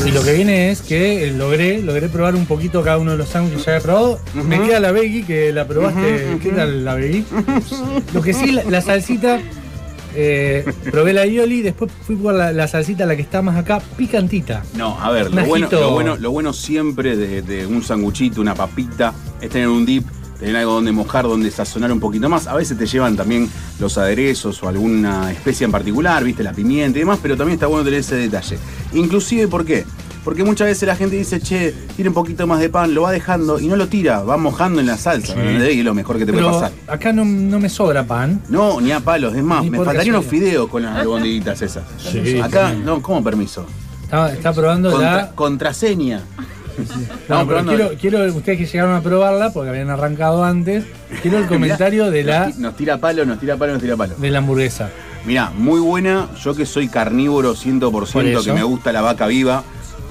[0.07, 3.17] Y lo que viene es que eh, logré, logré probar un poquito cada uno de
[3.17, 4.21] los sándwiches que ya había probado.
[4.47, 6.39] Me queda la veggie, que la probaste.
[6.41, 7.25] ¿Qué tal la veggie?
[8.15, 9.41] Lo que sí, la, la salsita,
[10.15, 13.83] eh, probé la Ioli, después fui por la, la salsita, la que está más acá,
[13.97, 14.63] picantita.
[14.77, 19.13] No, a ver, bueno, lo, bueno, lo bueno siempre de, de un sanguchito, una papita,
[19.41, 20.07] es tener un dip,
[20.41, 22.47] tener algo donde mojar, donde sazonar un poquito más.
[22.49, 23.49] A veces te llevan también
[23.79, 27.67] los aderezos o alguna especia en particular, viste, la pimienta y demás, pero también está
[27.69, 28.59] bueno tener ese detalle.
[28.95, 29.85] Inclusive, ¿por qué?
[30.25, 33.11] Porque muchas veces la gente dice, che, tiene un poquito más de pan, lo va
[33.13, 35.77] dejando y no lo tira, va mojando en la salsa, ¿me entendés?
[35.77, 36.73] Y es lo mejor que te puede pasar.
[36.89, 38.43] acá no, no me sobra pan.
[38.51, 41.85] No, ni a palos, es más, Ni me faltarían unos fideos con las albondiguitas esas.
[41.99, 42.83] Sí, Acá, sí.
[42.85, 43.65] no, ¿cómo permiso?
[44.03, 45.31] Está, está probando Contra- la.
[45.33, 46.21] contraseña.
[47.29, 50.85] No, pero quiero, quiero, ustedes que llegaron a probarla, porque habían arrancado antes,
[51.23, 53.97] quiero el comentario de la, Nos, ti- nos tira palo, nos tira palo, nos tira
[53.97, 54.15] palo.
[54.17, 54.91] de la hamburguesa.
[55.27, 56.29] Mirá, muy buena.
[56.43, 58.43] Yo que soy carnívoro 100%, Por eso.
[58.45, 59.63] que me gusta la vaca viva.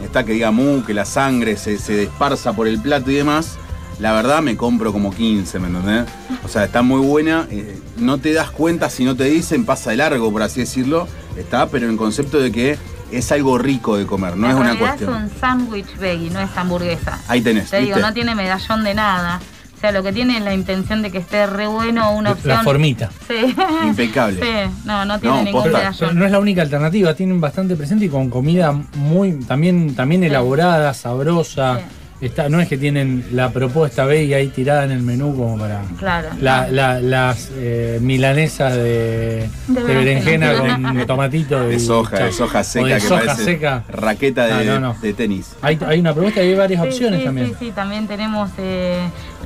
[0.04, 3.58] Está que diga mu, que la sangre se, se desparza por el plato y demás.
[4.00, 6.06] La verdad me compro como 15, ¿me entendés?
[6.46, 7.48] O sea, está muy buena.
[7.52, 11.06] eh, no te das cuenta si no te dicen, pasa de largo, por así decirlo.
[11.36, 12.78] Está, pero en el concepto de que
[13.12, 15.16] es algo rico de comer, no en es una cuestión.
[15.26, 17.20] es un sándwich veggie, no es hamburguesa.
[17.28, 19.40] Ahí tenés, Te digo, no tiene medallón de nada.
[19.76, 22.58] O sea, lo que tiene es la intención de que esté re bueno, una opción.
[22.58, 23.10] La formita.
[23.30, 23.56] Sí.
[23.86, 24.42] Impecable.
[24.42, 26.20] Sí, no, no tiene No, ningún medallón.
[26.20, 30.94] no es la única alternativa, tienen bastante presente y con comida muy también, también elaborada,
[30.94, 31.78] sabrosa.
[31.78, 31.84] Sí.
[32.22, 35.82] Está, no es que tienen la propuesta veggie ahí tirada en el menú como para.
[35.98, 36.28] Claro.
[36.42, 41.62] La- la- las eh, milanesas de, De de berenjena con tomatito.
[41.62, 43.84] De y soja, de soja O seca de que soja parece seca.
[43.88, 44.96] raqueta de, no, no.
[45.02, 45.54] de tenis.
[45.62, 47.48] Hay, hay una propuesta y hay varias Sí, opciones sí, también.
[47.48, 49.00] Sí, sí, también tenemos, eh,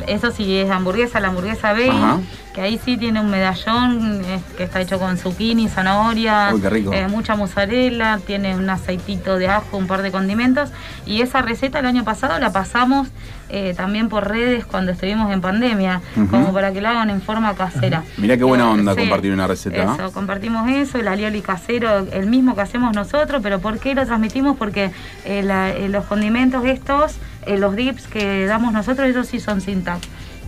[0.08, 2.20] eso sí es hamburguesa, la hamburguesa veggie, Ajá.
[2.54, 6.70] que ahí sí tiene un medallón eh, que está hecho con zucchini, zanahoria, Uy, qué
[6.70, 6.94] rico.
[6.94, 10.72] eh, mucha mozzarella, tiene un aceitito de ajo, un par de condimentos.
[11.06, 13.08] Y esa receta el año pasado la pasamos
[13.50, 16.02] eh, también por redes cuando estuvimos en pandemia,
[16.32, 18.04] como para que la hagan en forma casera.
[18.18, 19.94] Mirá qué buena onda sí, compartir una receta, ¿no?
[19.96, 24.06] Eso, compartimos eso, el alioli casero, el mismo que hacemos nosotros, pero ¿por qué lo
[24.06, 24.58] transmitimos?
[24.58, 24.92] Porque
[25.28, 27.16] la- los condimentos estos,
[27.48, 30.02] eh, los dips que damos nosotros, ellos sí son sin TAC.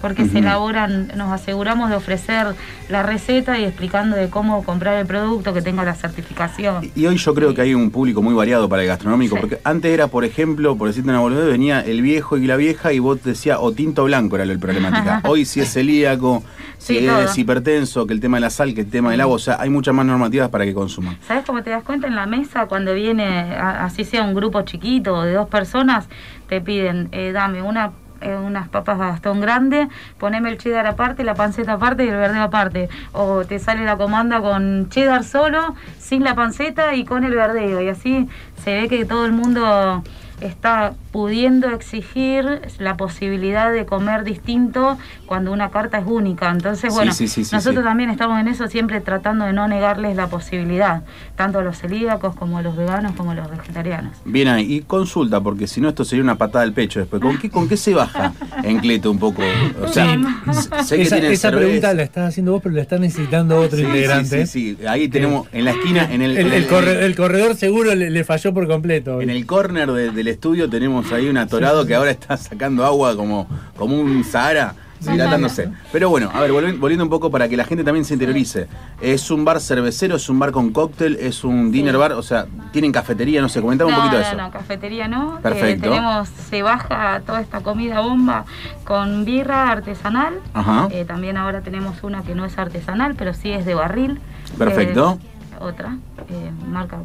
[0.06, 2.46] Porque se elaboran, nos aseguramos de ofrecer
[2.90, 6.92] la receta y explicando de cómo comprar el producto, que tenga la certificación.
[6.96, 9.42] Y hoy yo creo que hay un público muy variado para el gastronómico, Sí.
[9.42, 12.94] porque antes era, por ejemplo, por decirte una boludez, venía el viejo y la vieja
[12.94, 15.22] y vos decías, o tinto blanco era la problemática.
[15.26, 16.44] Hoy si es celíaco,
[16.78, 17.40] si Sí, es todo.
[17.42, 19.72] hipertenso, que el tema de la sal, que el tema del agua, o sea, hay
[19.72, 21.18] muchas más normativas para que consuman.
[21.28, 25.16] ¿Sabes cómo te das cuenta en la mesa cuando viene, así sea un grupo chiquito
[25.16, 26.06] o de dos personas,
[26.48, 27.92] te piden, eh, dame una
[28.26, 32.42] eh, unas papas bastón grande, poneme el cheddar aparte, la panceta aparte y el verdeo
[32.42, 32.90] aparte.
[33.12, 37.82] O te sale la comanda con cheddar solo, sin la panceta y con el verdeo.
[37.82, 38.28] Y así
[38.64, 40.04] se ve que todo el mundo
[40.42, 40.94] está
[41.26, 46.52] pudiendo exigir la posibilidad de comer distinto cuando una carta es única.
[46.52, 47.88] Entonces, bueno, sí, sí, sí, nosotros sí.
[47.88, 51.04] también estamos en eso siempre tratando de no negarles la posibilidad,
[51.38, 54.12] tanto a los celíacos como a los veganos como a los vegetarianos.
[54.26, 57.22] Bien ahí, y consulta, porque si no esto sería una patada al pecho después.
[57.22, 59.42] ¿Con qué, con qué se baja en Cleto un poco?
[59.82, 60.18] O sea,
[60.52, 63.86] s- sé que esa pregunta la estás haciendo vos, pero la está necesitando otro Sí,
[63.86, 64.46] integrante.
[64.46, 64.86] Sí, sí, sí.
[64.86, 67.96] Ahí tenemos en la esquina, en el, El, en el el- corre- el corredor seguro
[67.96, 69.22] le, le falló por completo.
[69.22, 73.16] En el corner de- del estudio tenemos ahí un atorado que ahora está sacando agua
[73.16, 75.70] como, como un Sahara, hidratándose.
[75.92, 78.68] Pero bueno, a ver, volvi- volviendo un poco para que la gente también se interiorice.
[79.02, 82.48] Es un bar cervecero, es un bar con cóctel, es un dinner bar, o sea,
[82.72, 84.38] tienen cafetería, no sé, comentame un no, poquito de no, eso.
[84.38, 85.38] no, cafetería no.
[85.38, 85.90] Eh, Perfecto.
[85.90, 88.46] tenemos, se baja toda esta comida bomba
[88.84, 90.40] con birra artesanal.
[90.54, 90.88] Ajá.
[90.92, 94.20] Eh, también ahora tenemos una que no es artesanal, pero sí es de barril.
[94.58, 95.20] Perfecto.
[95.22, 95.98] es otra
[96.30, 96.98] eh, marca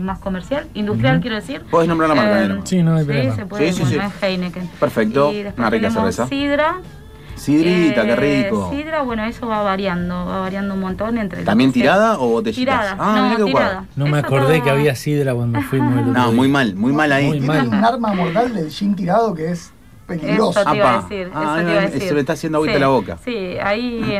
[0.00, 1.62] más comercial, industrial quiero decir.
[1.70, 2.60] Podés nombrar la marca, Eh.
[2.64, 3.34] Sí, no hay problema.
[3.36, 4.14] se puede, Sí, sí, bueno, sí.
[4.16, 4.68] es Heineken.
[4.80, 6.26] Perfecto, Y una rica cerveza.
[6.28, 6.76] Sidra.
[7.34, 8.70] Sidrita, qué Eh, rico.
[8.74, 12.74] Sidra, bueno, eso va variando, va variando un montón entre ¿También tirada o botellitas?
[12.80, 13.84] Tirada, Ah, no, tirada.
[13.94, 17.28] No me acordé que había sidra cuando fuimos No, muy mal, muy mal ahí.
[17.28, 17.68] Muy mal.
[17.68, 19.70] un arma mortal del gin tirado que es
[20.06, 20.60] peligroso.
[20.60, 22.02] Eso te iba a decir, Ah, eso te iba a decir.
[22.08, 23.18] se me está haciendo agüita Sí, la boca.
[23.24, 24.18] Sí, ahí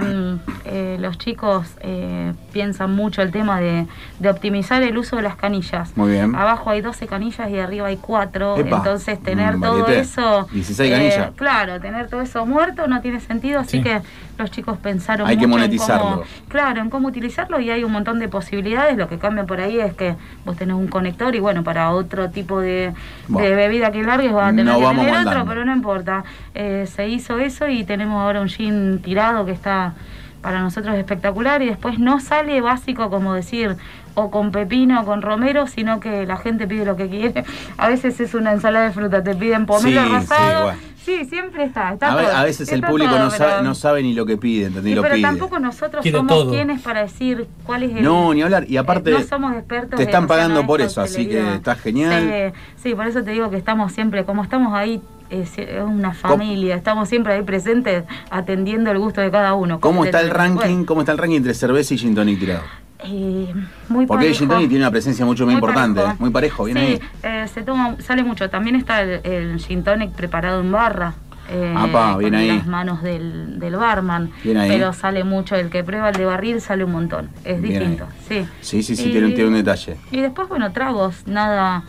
[0.64, 3.86] eh, los chicos eh, piensan mucho el tema de,
[4.18, 5.96] de optimizar el uso de las canillas.
[5.96, 6.34] Muy bien.
[6.34, 10.46] Abajo hay 12 canillas y arriba hay 4, Epa, entonces tener un todo eso...
[10.52, 11.30] 16 eh, canillas.
[11.36, 13.82] claro, tener todo eso muerto no tiene sentido, así Sí.
[13.82, 14.00] que
[14.38, 16.10] los chicos pensaron Hay que mucho en monetizarlo.
[16.10, 18.96] cómo- claro, en cómo utilizarlo y hay un montón de posibilidades.
[18.96, 22.30] Lo que cambia por ahí es que vos tenés un conector y bueno, para otro
[22.30, 22.92] tipo de,
[23.28, 23.48] Bueno.
[23.48, 26.24] de bebida que largues vas a tener No que vamos tener otro, pero no importa.
[26.54, 29.94] Eh, se hizo eso y tenemos ahora un gin tirado que está
[30.42, 33.76] para nosotros espectacular y después no sale básico como decir
[34.14, 37.44] o con pepino o con romero, sino que la gente pide lo que quiere.
[37.78, 40.62] A veces es una ensalada de fruta, te piden pomelo Sí, sí, rosado.
[40.64, 40.78] bueno.
[41.06, 41.92] Sí, siempre está.
[41.92, 44.26] está A, todo, a veces el público todo, no, pero- sabe, no sabe ni lo
[44.26, 44.90] que pide, ¿entendés?
[44.90, 45.22] Sí, lo pero pide.
[45.22, 46.50] tampoco nosotros somos todo.
[46.50, 48.02] quienes para decir cuál es el...
[48.02, 48.68] No, ni hablar.
[48.68, 51.76] Y aparte, eh, no somos expertos te de están pagando por eso, así que está
[51.76, 52.52] genial.
[52.76, 56.74] Sí, sí, por eso te digo que estamos siempre, como estamos ahí, es, una familia,
[56.74, 59.78] estamos siempre ahí presentes atendiendo el gusto de cada uno.
[59.78, 60.84] ¿Cómo está el ranking?
[60.84, 62.62] ¿Cómo está el ranking entre cerveza y gin tonic tirado?
[63.00, 63.52] Eh,
[63.88, 66.16] muy Porque tonic tiene una presencia mucho más Muy importante, parejo.
[66.20, 67.42] muy parejo, viene sí, ahí.
[67.44, 68.48] eh, se toma, sale mucho.
[68.48, 71.14] También está el, el gin tonic preparado en barra.
[71.50, 72.48] eh, Apa, bien con ahí.
[72.56, 74.30] las manos del, del barman.
[74.42, 74.70] Bien ahí.
[74.70, 75.54] Pero sale mucho.
[75.56, 77.28] El que prueba el de barril sale un montón.
[77.44, 78.06] Es Bien distinto.
[78.28, 78.46] Sí.
[78.62, 79.96] Sí, sí, sí, Y- tiene, un- tiene un detalle.
[80.10, 81.26] Y después, bueno, tragos.
[81.26, 81.84] Nada,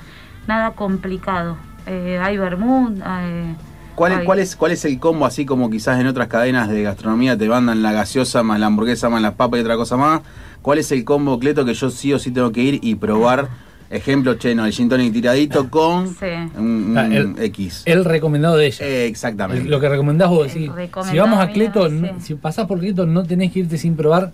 [0.46, 1.58] nada complicado.
[1.86, 2.98] Eh, hay vermouth.
[3.06, 3.56] eh,
[3.96, 6.70] ¿Cuál es, hay- cuál, es, ¿Cuál es el combo, así como quizás en otras cadenas
[6.70, 9.98] de gastronomía te mandan la gaseosa más la hamburguesa más las papas y otra cosa
[9.98, 10.22] más?
[10.68, 13.48] ¿Cuál es el combo, Cleto, que yo sí o sí tengo que ir y probar?
[13.90, 16.26] Ejemplo, che, no, el gin tonic tiradito con Sí.
[16.58, 17.84] un, un Ah, el- X.
[17.86, 18.86] El recomendado de ella.
[18.86, 19.64] Eh, exactamente.
[19.70, 23.06] Lo que recomendás vos, recomendado Si vamos a mío, Cleto, no- si pasás por Cleto,
[23.06, 24.34] no tenés que irte sin probar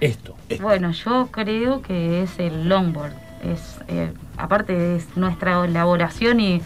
[0.00, 0.36] esto.
[0.62, 3.12] Bueno, yo creo que es el longboard.
[3.44, 6.62] Es, eh, aparte es nuestra elaboración y,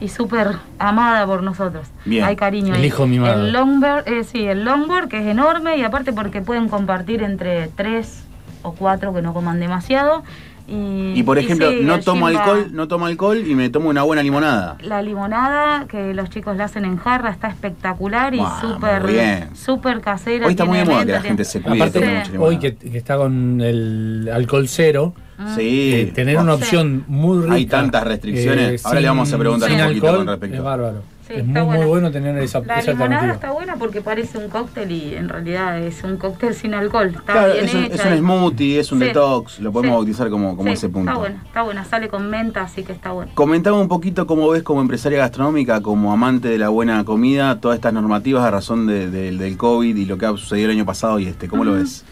[0.00, 0.46] y súper
[0.78, 1.88] amada por nosotros.
[2.04, 2.22] Bien.
[2.22, 2.86] Hay cariño El ahí.
[2.86, 3.46] hijo mimado.
[3.46, 7.66] El longboard, eh, sí, el longboard que es enorme y aparte porque pueden compartir entre
[7.74, 8.20] tres
[8.64, 10.24] o cuatro que no coman demasiado.
[10.66, 14.02] Y, Y por ejemplo, sí, no tomo alcohol, no tomo alcohol y me tomo una
[14.02, 14.78] buena limonada.
[14.80, 19.54] La limonada que los chicos la hacen en jarra está espectacular y muy súper bien.
[19.54, 20.46] súper casera.
[20.46, 23.18] Hoy está muy de moda que la gente se cuide Aparte, hoy que, que está
[23.18, 25.12] con el alcohol cero,
[25.54, 25.92] Sí.
[25.94, 26.62] eh, tener una Sí.
[26.62, 27.54] opción muy rica.
[27.56, 28.86] Hay tantas restricciones.
[28.86, 30.56] Ahora le vamos a preguntar un poquito alcohol, con respecto.
[30.56, 31.02] Es bárbaro.
[31.26, 31.86] Sí, es está muy, muy buena.
[31.86, 35.78] bueno tener esa, La esa limonada está buena porque parece un cóctel y en realidad
[35.80, 37.06] es un cóctel sin alcohol.
[37.16, 39.92] Está Claro, bien es un, hecha es un smoothie, es un Sí, detox, lo podemos
[39.92, 39.96] sí.
[39.96, 41.10] bautizar como, como Sí, ese punto.
[41.10, 43.30] Está buena, está buena, sale con menta, así que está bueno.
[43.34, 47.76] Comentame un poquito cómo ves como empresaria gastronómica, como amante de la buena comida, todas
[47.76, 50.84] estas normativas a razón de- de- del COVID y lo que ha sucedido el año
[50.84, 51.48] pasado y este.
[51.48, 52.04] ¿Cómo lo ves?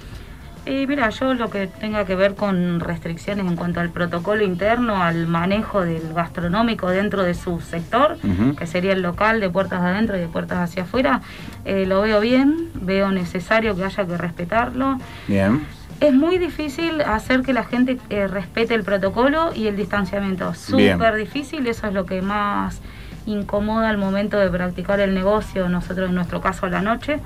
[0.65, 5.03] Y mira, yo lo que tenga que ver con restricciones en cuanto al protocolo interno,
[5.03, 8.17] al manejo del gastronómico dentro de su sector,
[8.57, 11.21] que sería el local de puertas adentro y de puertas hacia afuera,
[11.65, 14.99] eh, lo veo bien, veo necesario que haya que respetarlo.
[15.27, 15.67] Bien.
[16.01, 20.55] Es muy difícil hacer que la gente eh, respete el protocolo y el distanciamiento.
[20.55, 22.81] Súper difícil, eso es lo que más
[23.27, 27.19] incomoda al momento de practicar el negocio, nosotros en nuestro caso a la noche,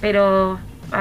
[0.00, 0.58] pero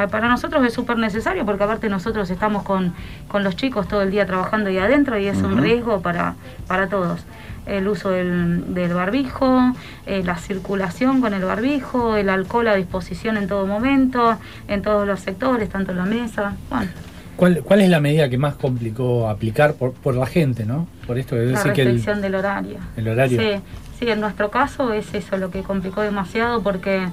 [0.10, 2.94] para nosotros es súper necesario porque aparte nosotros estamos con,
[3.28, 6.36] con los chicos todo el día trabajando ahí adentro y es un riesgo para,
[6.68, 7.22] para todos.
[7.66, 9.74] El uso del, del barbijo,
[10.08, 14.38] eh, la circulación con el barbijo, el alcohol a disposición en todo momento,
[14.68, 16.56] en todos los sectores, tanto en la mesa.
[16.70, 16.89] Bueno,
[17.36, 20.88] ¿Cuál, ¿Cuál es la medida que más complicó aplicar por, por la gente, no?
[21.08, 22.78] Por esto es La decir que el, restricción del horario.
[22.98, 23.39] el horario.
[23.39, 23.62] Sí,
[24.00, 27.08] sí, en nuestro caso es eso lo que complicó demasiado porque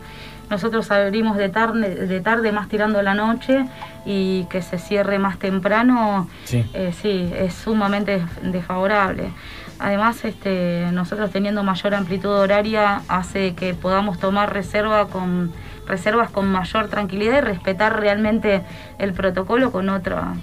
[0.51, 3.67] nosotros abrimos de tarde, de tarde más tirando la noche
[4.07, 6.65] y que se cierre más temprano, Sí.
[6.75, 9.31] eh, sí, es sumamente desfavorable.
[9.79, 15.53] Además, este, nosotros teniendo mayor amplitud horaria hace que podamos tomar reserva con
[15.87, 18.63] reservas con mayor tranquilidad y respetar realmente
[18.99, 20.35] el protocolo con otra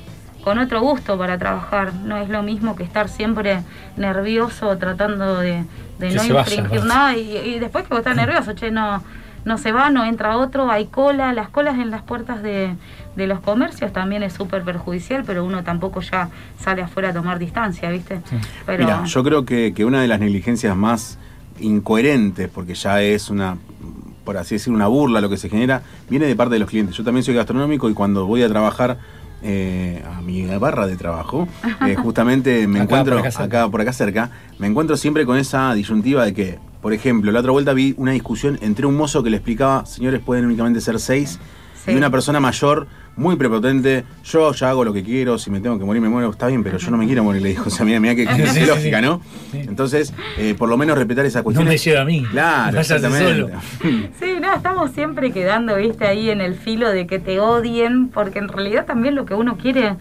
[0.44, 1.94] con otro gusto para trabajar.
[1.94, 3.62] No es lo mismo que estar siempre
[3.98, 5.66] nervioso tratando de,
[6.00, 9.04] no infringir nada y, y después que vos estás nervioso, che, no,
[9.46, 12.76] no se va, no entra otro, hay cola, las colas en las puertas de,
[13.16, 16.30] de los comercios también es súper perjudicial, pero uno tampoco ya
[16.60, 18.22] sale afuera a tomar distancia, ¿viste?
[18.66, 21.18] Pero, Mira, yo creo que, que una de las negligencias más
[21.60, 23.58] incoherentes, porque ya es una,
[24.24, 26.96] por así decir, una burla lo que se genera, viene de parte de los clientes.
[26.96, 28.98] Yo también soy gastronómico y cuando voy a trabajar
[29.44, 31.48] eh, a mi barra de trabajo,
[31.86, 33.62] eh, justamente me Acá, encuentro por acá cerca.
[33.64, 34.30] acá por acá cerca,
[34.60, 38.12] me encuentro siempre con esa disyuntiva de que, por ejemplo, la otra vuelta vi una
[38.12, 41.40] discusión entre un mozo que le explicaba, señores, pueden únicamente ser seis,
[41.84, 41.92] Sí.
[41.92, 42.86] y una persona mayor,
[43.18, 46.30] muy prepotente, yo ya hago lo que quiero, si me tengo que morir me muero,
[46.30, 48.28] está bien, pero yo no me quiero morir, le dijo, o sea, mira, mira que,
[48.36, 49.04] Sí, sí, lógica, sí.
[49.04, 49.20] ¿no?
[49.54, 51.68] Entonces, eh, por lo menos respetar esa No cuestión.
[51.68, 52.24] me lleva a mí.
[52.30, 53.32] Claro, exactamente.
[53.32, 53.50] solo.
[54.20, 58.38] Sí, no, estamos siempre quedando, viste, ahí en el filo de que te odien, porque
[58.38, 59.96] en realidad también lo que uno quiere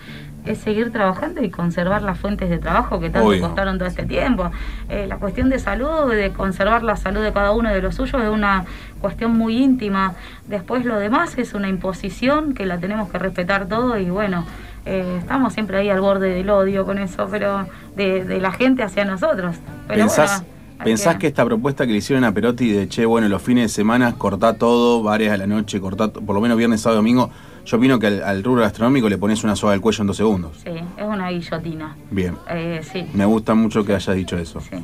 [0.45, 3.41] es seguir trabajando y conservar las fuentes de trabajo que tanto Obvio.
[3.41, 4.51] costaron todo este tiempo.
[4.89, 8.23] Eh, la cuestión de salud, de conservar la salud de cada uno de los suyos,
[8.23, 8.65] es una
[9.01, 10.15] cuestión muy íntima.
[10.47, 14.45] Después lo demás es una imposición que la tenemos que respetar todo y bueno,
[14.87, 17.67] eh, estamos siempre ahí al borde del odio con eso, pero
[17.97, 19.57] de, de la gente hacia nosotros.
[19.89, 21.27] Pero ¿Pensás, bueno, hay pensás que...
[21.29, 24.55] esta propuesta que le hicieron a Perotti de che, bueno, los fines de semana cortá
[24.55, 27.31] todo, varias a la noche, cortá por lo menos viernes, sábado, domingo?
[27.67, 30.17] Yo opino que al, al rubro gastronómico le pones una soga al cuello en dos
[30.17, 30.59] segundos.
[30.63, 31.97] Sí, es una guillotina.
[32.11, 32.35] Bien.
[32.51, 34.61] Eh, sí, Me gusta mucho que hayas dicho eso.
[34.61, 34.77] sí.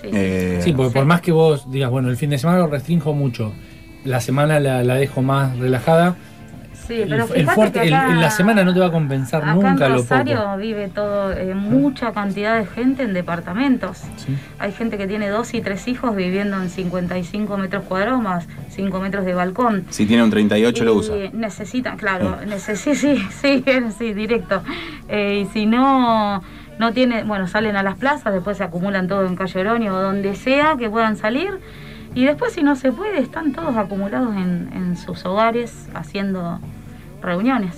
[0.00, 0.94] sí, Eh, Sí, porque Sí.
[0.98, 3.52] por más que vos digas, bueno, el fin de semana lo restringo mucho,
[4.04, 6.16] la semana la, la dejo más relajada,
[6.86, 9.42] Sí, el, pero el fíjate fuerte, que acá- la semana no te va a compensar
[9.42, 10.56] acá nunca en lo Rosario poco.
[10.58, 14.02] vive todo, eh, mucha cantidad de gente en departamentos.
[14.16, 14.36] Sí.
[14.58, 19.00] Hay gente que tiene dos y tres hijos viviendo en 55 metros cuadrados más 5
[19.00, 19.84] metros de balcón.
[19.90, 21.14] Si tiene un 38 lo Y usa.
[21.32, 23.64] Necesitan, claro, necesi- sí, sí, sí,
[23.98, 24.62] sí, directo.
[25.08, 26.42] Eh, y si no,
[26.78, 30.00] no tiene, bueno, salen a las plazas, después se acumulan todo en Calle Oroño o
[30.02, 31.50] donde sea que puedan salir.
[32.16, 36.60] Y después, si no se puede, están todos acumulados en, en sus hogares haciendo
[37.24, 37.74] reuniones.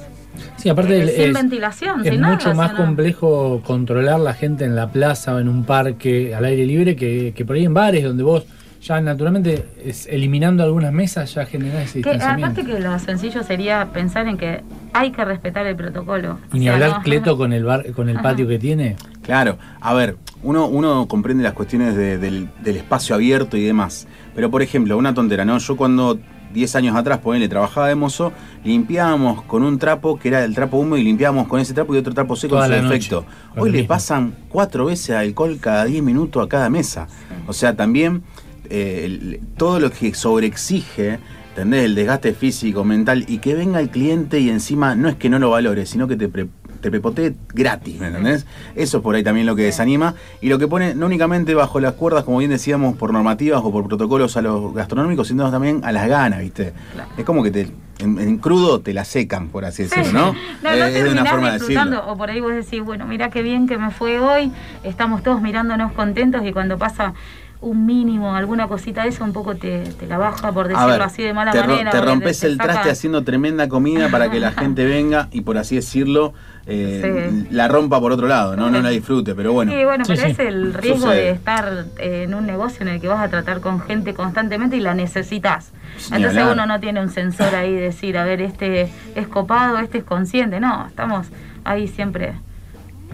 [0.57, 2.34] Sí, aparte Eh, el- sin es, ventilación, es sin nada.
[2.34, 6.66] mucho más complejo controlar la gente en la plaza o en un parque al aire
[6.66, 8.44] libre que, que por ahí en bares donde vos
[8.82, 12.61] ya naturalmente es, eliminando algunas mesas ya generás ese Que, distanciamiento.
[12.61, 16.38] aparte que lo sencillo sería pensar en que hay que respetar el protocolo.
[16.53, 18.22] Y ni O sea, hablar no- Cleto con el bar, con el Ajá.
[18.22, 18.97] patio que tiene.
[19.22, 24.07] Claro, a ver, uno, uno comprende las cuestiones de- del, del espacio abierto y demás.
[24.34, 25.57] Pero, por ejemplo, una tontera, ¿no?
[25.59, 26.20] Yo cuando
[26.57, 28.33] 10 años atrás, ponele, trabajaba de mozo,
[28.65, 31.99] limpiábamos con un trapo que era el trapo húmedo y limpiábamos con ese trapo y
[31.99, 33.25] otro trapo seco Toda en su noche, defecto.
[33.57, 33.89] Hoy le mismo.
[33.89, 37.07] pasan cuatro veces alcohol cada 10 minutos a cada mesa.
[37.47, 38.23] O sea, también
[38.71, 41.19] eh, todo lo que sobreexige,
[41.51, 41.85] ¿entendés?
[41.85, 45.39] El desgaste físico, mental, y que venga el cliente y encima no es que no
[45.39, 48.47] lo valore, sino que te, pre- te prepotee gratis, ¿me entendés?
[48.74, 51.81] Eso es por ahí también lo que desanima y lo que pone no únicamente bajo
[51.81, 55.81] las cuerdas, como bien decíamos, por normativas o por protocolos a los gastronómicos, sino también
[55.85, 56.72] a las ganas, ¿viste?
[56.95, 57.11] Claro.
[57.16, 57.68] Es como que te,
[57.99, 60.33] en, en crudo te la secan, por así decirlo, ¿no?
[60.33, 62.07] no, no Eh, es de una forma de decirlo.
[62.07, 64.53] O por ahí vos decís, bueno, mira qué bien que me fue hoy,
[64.85, 67.14] estamos todos mirándonos contentos y cuando pasa
[67.61, 71.03] un mínimo, alguna cosita de eso, un poco te, te la baja, por decirlo ver,
[71.03, 71.91] así de mala te, ro- manera.
[71.91, 75.57] te rompes te el traste haciendo tremenda comida para que la gente venga y por
[75.57, 76.35] así decirlo
[76.67, 77.47] eh, Sí.
[77.51, 79.73] la rompa por otro lado, no no la disfrute, pero bueno.
[79.73, 80.33] Sí, bueno, Sí, pero sí.
[80.33, 81.23] es el riesgo Sucede.
[81.23, 84.77] de estar eh, en un negocio en el que vas a tratar con gente constantemente
[84.77, 85.73] y la necesitas.
[86.13, 86.53] Entonces hablar.
[86.53, 90.05] uno no tiene un sensor ahí de decir, a ver, este es copado, este es
[90.05, 90.61] consciente.
[90.61, 91.29] No, estamos
[91.65, 92.35] ahí siempre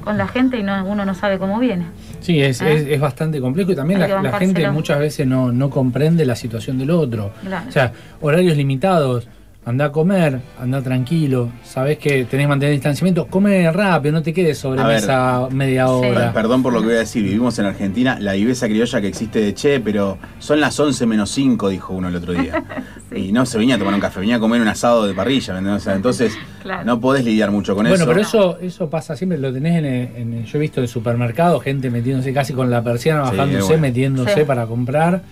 [0.02, 1.86] con la gente y no, uno no sabe cómo viene.
[2.22, 2.72] Sí, es, ¿Eh?
[2.74, 6.78] es, es bastante complejo y también la, gente muchas veces no, no comprende la situación
[6.78, 7.32] del otro.
[7.44, 7.68] Claro.
[7.68, 9.28] O sea, horarios limitados,
[9.64, 14.32] anda a comer, anda tranquilo, sabes que tenés que mantener distanciamiento, come rápido, no te
[14.32, 15.00] quedes sobre A ver.
[15.00, 16.32] mesa media hora.
[16.32, 19.06] Per- Perdón por lo que voy a decir, vivimos en Argentina, la viveza criolla que
[19.06, 22.64] existe de Che, pero son las 11 menos 5, dijo uno el otro día.
[23.12, 23.26] Sí.
[23.26, 25.58] Y no se venía a tomar un café, venía a comer un asado de parrilla.
[25.74, 26.32] O sea, entonces
[26.62, 26.84] Claro.
[26.84, 28.06] no podés lidiar mucho con bueno, eso.
[28.06, 30.84] pero eso eso pasa siempre, lo tenés en, el- en el- yo he visto en
[30.84, 33.80] el supermercado, gente metiéndose casi con la persiana, Sí, bajándose, bueno.
[33.82, 34.44] metiéndose Sí.
[34.46, 35.22] para comprar.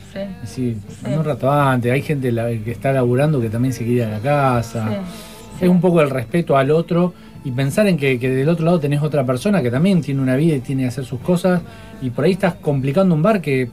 [0.45, 0.76] Sí.
[1.07, 4.11] Un rato antes, hay gente la- que está laburando que también se quiere ir a
[4.11, 4.89] la casa.
[5.59, 5.64] Sí.
[5.64, 7.12] Es un poco el respeto al otro
[7.45, 10.37] y pensar en que, que del otro lado tenés otra persona que también tiene una
[10.37, 11.61] vida y tiene que hacer sus cosas
[12.03, 13.70] y por ahí estás complicando un bar que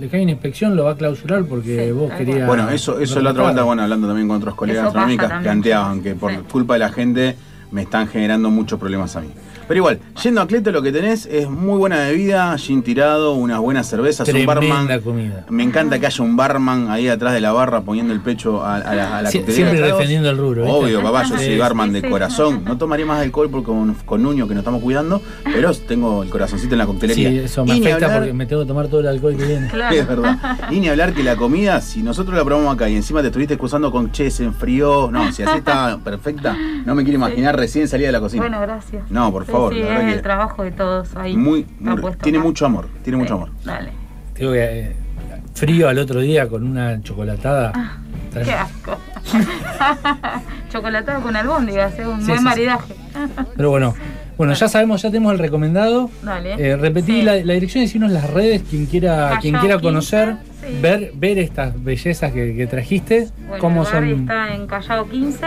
[0.00, 2.46] le cae una inspección, lo va a clausurar porque Sí, vos querías...
[2.46, 6.14] Bueno, eso, eso la otra vuelta, bueno, hablando también con otros colegas también, planteaban que
[6.14, 6.38] por Sí.
[6.50, 7.36] culpa de la gente
[7.70, 9.28] me están generando muchos problemas a mí.
[9.70, 13.60] Pero igual, yendo a Cleto lo que tenés es muy buena bebida, gin tirado, unas
[13.60, 15.00] buenas cervezas, un barman.
[15.00, 15.46] comida.
[15.48, 18.78] Me encanta que haya un barman ahí atrás de la barra poniendo el pecho a,
[18.78, 20.76] a la, a la Sie- siempre de defendiendo el rubro, ¿viste?
[20.76, 22.08] Obvio, papá, yo Sí, soy sí, barman de sí.
[22.08, 22.64] corazón.
[22.64, 26.30] No tomaría más alcohol porque con, con Nuño que nos estamos cuidando, pero tengo el
[26.30, 27.42] corazoncito en la Sí, coctelería.
[27.44, 29.68] eso me Y afecta hablar- porque me tengo que tomar todo el alcohol que viene.
[29.68, 29.94] Claro.
[29.94, 30.58] es verdad.
[30.72, 33.54] Y ni hablar que la comida, si nosotros la probamos acá y encima te estuviste
[33.54, 35.10] excusando con che, se enfrió.
[35.12, 38.42] No, si así está perfecta, no me quiero imaginar recién salida de la cocina.
[38.42, 39.08] Bueno, gracias.
[39.12, 41.36] No, por Sí, favor, Sí, la es el trabajo de todos ahí.
[41.36, 41.64] muy,
[42.22, 42.46] tiene acá.
[42.46, 43.50] mucho amor, tiene Sí, mucho amor.
[43.64, 43.90] Dale.
[44.34, 44.96] Tengo que, eh,
[45.54, 47.72] frío al otro día con una chocolatada.
[48.32, 48.96] Qué asco.
[50.70, 52.44] Chocolatado con albóndigas, es un Sí, buen sí, sí.
[52.44, 52.94] maridaje.
[53.56, 53.94] Pero bueno,
[54.38, 56.10] bueno, ya sabemos, ya tenemos el recomendado.
[56.22, 56.54] Dale.
[56.58, 57.22] Eh, repetí Sí.
[57.22, 60.78] la, la dirección y decirnos las redes, quien quiera, Callao quien quiera 15, conocer, sí.
[60.80, 64.04] ver, ver estas bellezas que, que trajiste, Bueno, cómo el son.
[64.08, 65.46] está en Callao 15,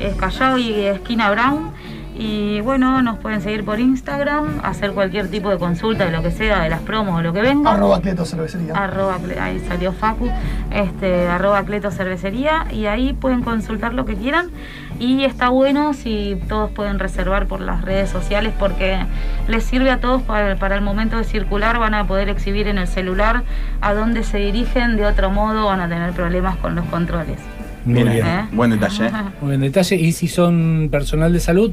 [0.00, 1.72] es Callao y esquina Brown.
[2.20, 6.32] Y bueno, nos pueden seguir por Instagram, hacer cualquier tipo de consulta de lo que
[6.32, 7.70] sea, de las promos o lo que venga.
[7.70, 8.74] Arroba Cleto Cervecería.
[8.74, 10.28] Arroba ahí salió Facu,
[10.72, 14.50] este, arroba Cleto Cervecería, y ahí pueden consultar lo que quieran.
[14.98, 18.98] Y está bueno si todos pueden reservar por las redes sociales porque
[19.46, 22.78] les sirve a todos para, para el momento de circular, van a poder exhibir en
[22.78, 23.44] el celular
[23.80, 27.38] a dónde se dirigen, de otro modo van a tener problemas con los controles.
[27.84, 28.26] Muy Bien, bien.
[28.26, 28.48] ¿eh?
[28.50, 29.06] Buen detalle.
[29.06, 29.12] ¿eh?
[29.40, 29.94] Muy bien detalle.
[29.94, 31.72] Y si son personal de salud,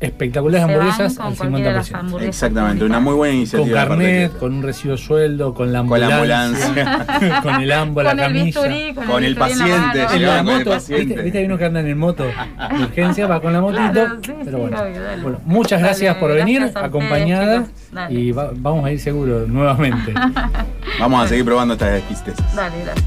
[0.00, 1.98] espectaculares Se hamburguesas con al cualquiera de las 50%.
[1.98, 3.78] hamburguesas Exactamente, una muy buena Con iniciativa.
[3.80, 7.06] parte carnet, con un recibo de sueldo, con la Con la ambulancia,
[7.42, 8.44] con el ambo, la Con el camilla.
[8.44, 10.06] bisturí, con, Con el paciente.
[10.14, 10.70] En la con moto.
[10.74, 12.32] ¿viste, viste hay uno que anda en el moto de
[12.82, 13.92] urgencia, va con la motito.
[13.92, 14.80] Claro, sí, pero sí, bueno.
[14.82, 15.22] obvio, dale.
[15.22, 17.66] Bueno, muchas Dale, gracias por venir, gracias ustedes, acompañada.
[18.08, 20.14] Y va- vamos a ir seguro nuevamente.
[20.98, 22.44] Vamos a seguir probando estas exquisiteces.
[22.54, 23.00] Dale, dale.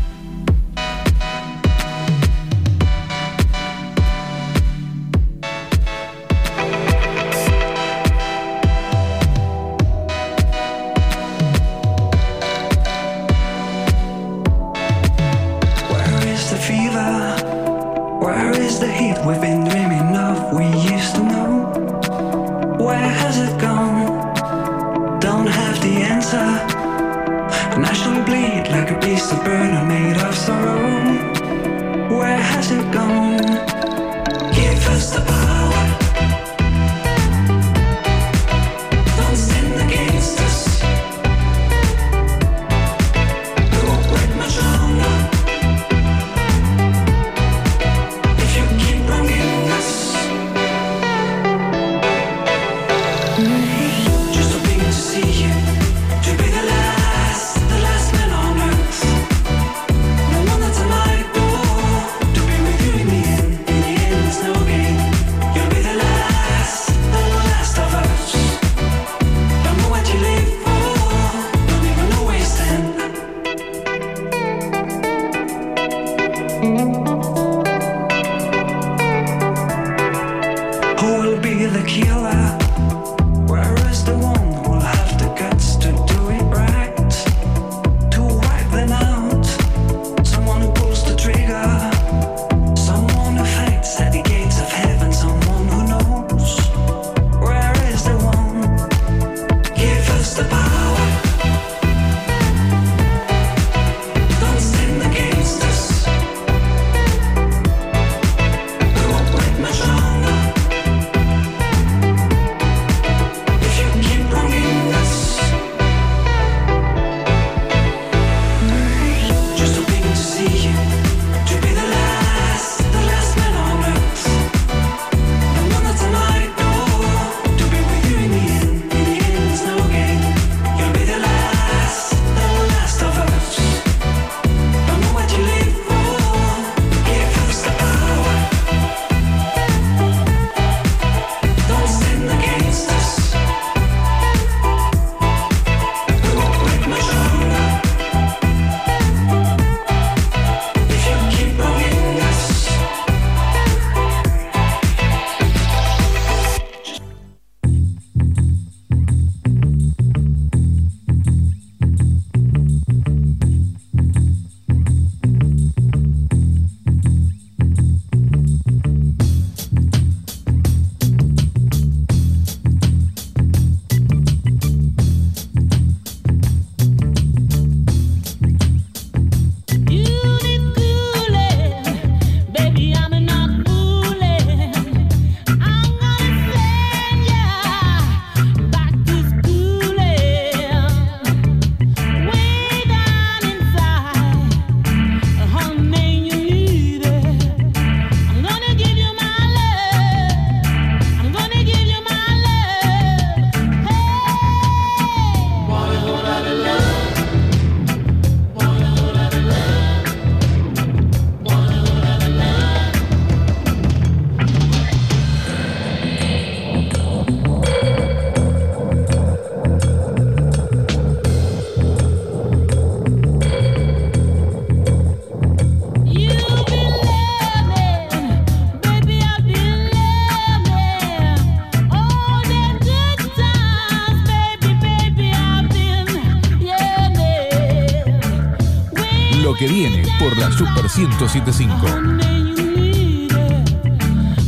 [240.24, 241.86] Por la Super 1075.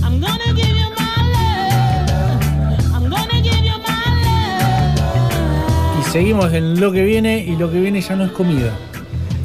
[0.01, 2.93] I'm gonna give you my love.
[2.93, 5.99] I'm gonna give you my love.
[5.99, 8.71] Y seguimos en lo que viene y lo que viene ya no es comida.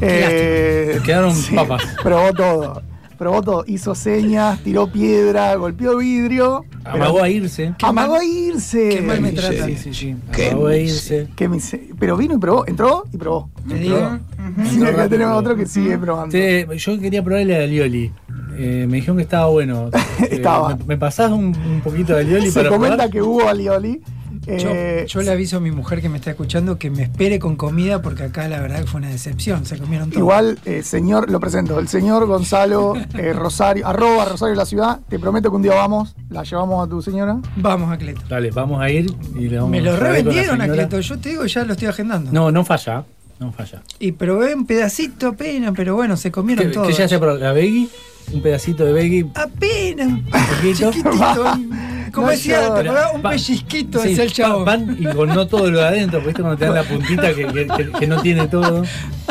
[0.01, 1.83] Eh, quedaron papas.
[2.03, 2.83] Probó todo.
[3.19, 3.65] Probó todo.
[3.67, 6.65] Hizo señas, tiró piedra, golpeó vidrio.
[6.85, 7.75] Amagó a irse.
[7.83, 8.89] Amagó a irse.
[8.89, 9.67] Qué mal me trata.
[9.67, 11.29] Sí, sí, Amagó a irse.
[11.35, 11.51] Qué
[11.99, 12.69] Pero vino y probó.
[12.69, 13.51] Entró y probó.
[13.69, 14.21] Te digo.
[14.73, 16.37] Y acá tenemos otro que sigue probando.
[16.37, 18.13] Sí, yo quería probarle a Lioli.
[18.59, 19.91] Eh, me dijeron que estaba bueno.
[20.21, 20.77] Eh, Estaba.
[20.77, 23.11] ¿Me, me pasás un, un poquito de Lioli Se para comenta probar?
[23.11, 24.03] que hubo alioli.
[24.47, 27.39] Yo, Eh, yo le aviso a mi mujer que me está escuchando que me espere
[27.39, 29.65] con comida porque acá la verdad que fue una decepción.
[29.65, 30.19] Se comieron todo.
[30.21, 35.01] Igual, eh, señor, lo presento, el señor Gonzalo eh, Rosario, arroba Rosario la ciudad.
[35.09, 37.39] Te prometo que un día vamos, la llevamos a tu señora.
[37.57, 38.23] Vamos a Cleto.
[38.29, 40.69] Dale, vamos a ir y le vamos Me lo revendieron a.
[40.69, 41.01] Cleto.
[41.01, 42.31] Yo te digo, ya lo estoy agendando.
[42.33, 43.05] No, no falla.
[43.41, 43.83] No falla.
[43.99, 46.87] Y probé un pedacito apenas, pero bueno, se comieron ¿Qué, todo.
[46.87, 47.37] qué ya se probó?
[47.39, 47.89] ¿La veggie?
[48.33, 49.27] Un pedacito de veggie.
[49.35, 50.91] Apenas, un poquito.
[50.93, 51.45] chiquitito.
[52.13, 52.83] Como No decía, llora.
[52.83, 53.15] ¿te acordás?
[53.15, 54.65] un Pa- pellizquito Sí, decía el chavo.
[54.65, 57.35] Van y con no todo lo de adentro, porque viste cuando te dan la puntita
[57.35, 58.83] que, que- que- que no tiene todo.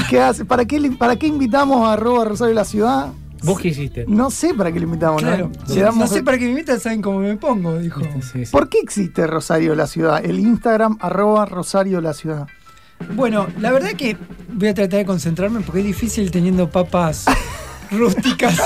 [0.09, 0.43] ¿Qué hace?
[0.45, 3.09] ¿Para qué, ¿Para qué invitamos a arroba Rosario la ciudad?
[3.43, 4.05] ¿Vos qué hiciste?
[4.07, 5.49] No sé para qué le invitamos, Claro.
[5.67, 5.75] ¿no?
[5.75, 8.01] Damos- no sé para qué me invitan, saben cómo me pongo, dijo.
[8.21, 8.51] Sí, sí.
[8.51, 10.23] ¿Por qué existe Rosario la ciudad?
[10.25, 12.47] El Instagram arroba Rosario la ciudad.
[13.13, 14.17] Bueno, la verdad que
[14.53, 17.25] voy a tratar de concentrarme porque es difícil teniendo papas
[17.91, 18.61] rústicas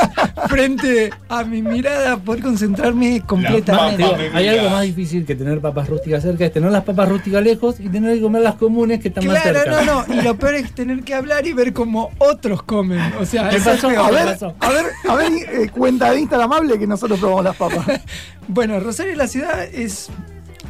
[0.50, 4.04] frente a mi mirada poder concentrarme Más, completamente.
[4.34, 7.80] hay algo más difícil que tener papas rústicas cerca, es tener las papas rústicas lejos
[7.80, 9.84] y tener que comer las comunes que están más Claro, cerca.
[9.86, 10.14] no, no.
[10.14, 13.00] Y lo peor es tener que hablar y ver cómo otros comen.
[13.20, 13.66] O sea, es.
[13.66, 17.46] A ¿Qué ver, a ver, a ver, eh, cuenta de Instagram amable que nosotros probamos
[17.46, 17.86] las papas.
[18.50, 20.10] Bueno, Rosario la ciudad es,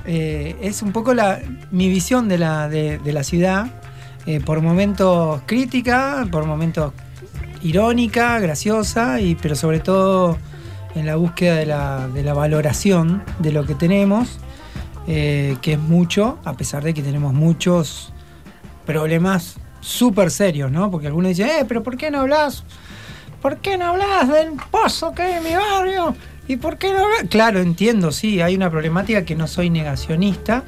[0.06, 1.40] eh, es un poco la,
[1.72, 3.68] mi visión de la, de, la ciudad.
[4.26, 6.94] eh, por momentos crítica, por momentos
[7.62, 10.38] irónica, graciosa, y, pero sobre todo
[10.96, 14.40] en la búsqueda de la, de la valoración de lo que tenemos,
[15.08, 18.14] eh, que es mucho, a pesar de que tenemos muchos
[18.86, 20.92] problemas súper serios, ¿no?
[20.92, 22.64] Porque algunos dicen, eh, pero ¿por qué no hablas?
[23.42, 26.16] ¿Por qué no hablas del pozo que hay en mi barrio?
[26.48, 27.04] ¿Y por qué no?
[27.30, 30.64] Claro, entiendo, sí, hay una problemática que no soy negacionista,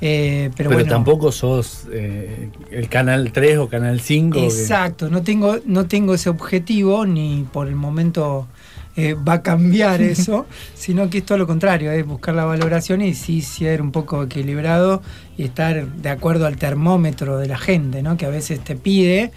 [0.00, 0.88] eh, pero, Pero, bueno.
[0.90, 4.38] tampoco sos eh, el canal 3 o canal 5.
[4.38, 8.46] que- Exacto, no tengo, no tengo ese objetivo, ni por el momento
[8.96, 13.02] eh, va a cambiar eso, sino que es todo lo contrario, es buscar la valoración
[13.02, 15.02] y sí ser un poco equilibrado
[15.36, 18.16] y estar de acuerdo al termómetro de la gente, ¿no?
[18.16, 19.32] que a veces te pide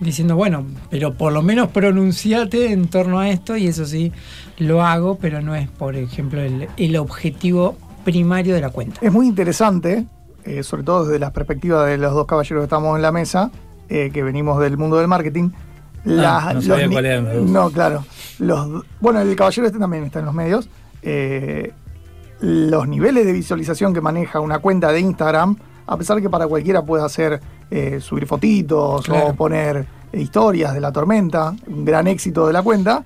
[0.00, 4.12] diciendo, bueno, pero por lo menos pronunciate en torno a esto y eso sí
[4.58, 8.98] lo hago, pero no es, por ejemplo, el, el objetivo primario de la cuenta.
[9.02, 10.06] Es muy interesante,
[10.44, 13.50] eh, sobre todo desde la perspectiva de los dos caballeros que estamos en la mesa,
[13.88, 15.50] eh, que venimos del mundo del marketing.
[16.04, 17.52] Las- Ah, no sabía cuál.
[17.52, 18.04] No, claro.
[18.38, 20.68] Los, bueno, el caballero este también está en los medios.
[21.02, 21.72] Eh,
[22.40, 26.82] los niveles de visualización que maneja una cuenta de Instagram, a pesar que para cualquiera
[26.82, 27.40] puede hacer
[27.70, 29.28] eh, subir fotitos Claro.
[29.28, 33.04] o poner historias de la tormenta, un gran éxito de la cuenta,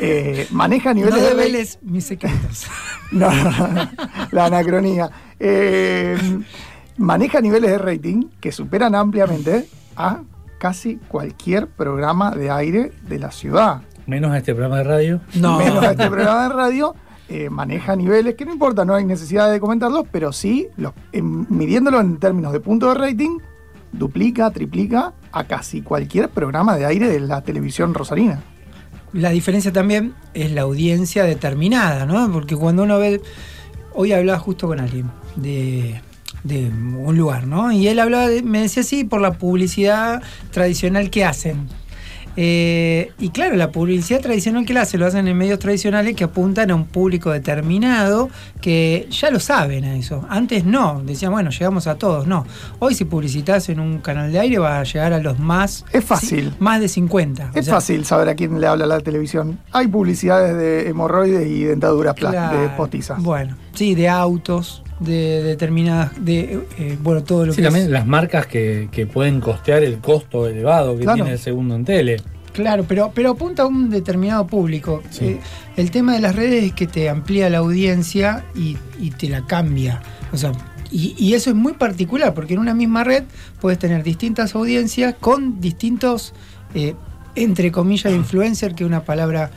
[0.00, 1.28] eh, maneja No niveles de...
[1.28, 2.66] develes mis secretos.
[3.12, 3.88] No, no, no, no.
[4.32, 5.10] la anacronía.
[5.40, 6.16] Eh,
[6.98, 10.20] maneja niveles de rating que superan ampliamente a
[10.58, 13.80] casi cualquier programa de aire de la ciudad.
[14.06, 15.20] Menos a este programa de radio.
[15.34, 15.58] No.
[15.58, 16.94] Menos a este programa de radio.
[17.30, 22.00] eh, maneja niveles que no importa, no hay necesidad de comentarlos, pero sí, los, midiéndolo
[22.00, 23.38] en términos de punto de rating,
[23.92, 28.42] duplica, triplica a casi cualquier programa de aire de la televisión rosarina.
[29.12, 32.30] La diferencia también es la audiencia determinada, ¿no?
[32.32, 33.20] Porque cuando uno ve.
[33.94, 36.00] Hoy hablaba justo con alguien de,
[36.44, 37.72] de un lugar, ¿no?
[37.72, 40.22] Y él hablaba, me decía sí, por la publicidad
[40.52, 41.68] tradicional que hacen.
[42.40, 46.22] Eh, y claro, la publicidad tradicional que la hacen, lo hacen en medios tradicionales que
[46.22, 48.30] apuntan a un público determinado
[48.60, 50.24] que ya lo saben a eso.
[50.28, 52.28] Antes no, decían, bueno, llegamos a todos.
[52.28, 52.46] No.
[52.78, 55.84] Hoy si publicitas en un canal de aire va a llegar a los más.
[55.92, 56.50] Es fácil.
[56.50, 57.50] sí, más de 50.
[57.54, 59.58] O Es sea, fácil saber a quién le habla la televisión.
[59.72, 62.56] Hay publicidades de hemorroides y dentaduras Claro.
[62.56, 63.20] de postizas.
[63.20, 67.90] Bueno, sí, de autos, de determinadas, de eh, bueno, todo lo Sí, que también es-
[67.92, 71.16] las marcas que, que pueden costear el costo elevado que Claro.
[71.16, 72.16] tiene el segundo en tele.
[72.52, 75.02] Claro, pero, pero apunta a un determinado público.
[75.10, 75.24] Sí.
[75.26, 75.40] Eh,
[75.76, 79.46] el tema de las redes es que te amplía la audiencia y, y te la
[79.46, 80.02] cambia.
[80.32, 80.50] O sea,
[80.90, 83.22] y, y eso es muy particular, porque en una misma red
[83.60, 86.32] puedes tener distintas audiencias con distintos,
[86.74, 86.94] eh,
[87.36, 89.50] entre comillas, influencers, que es una palabra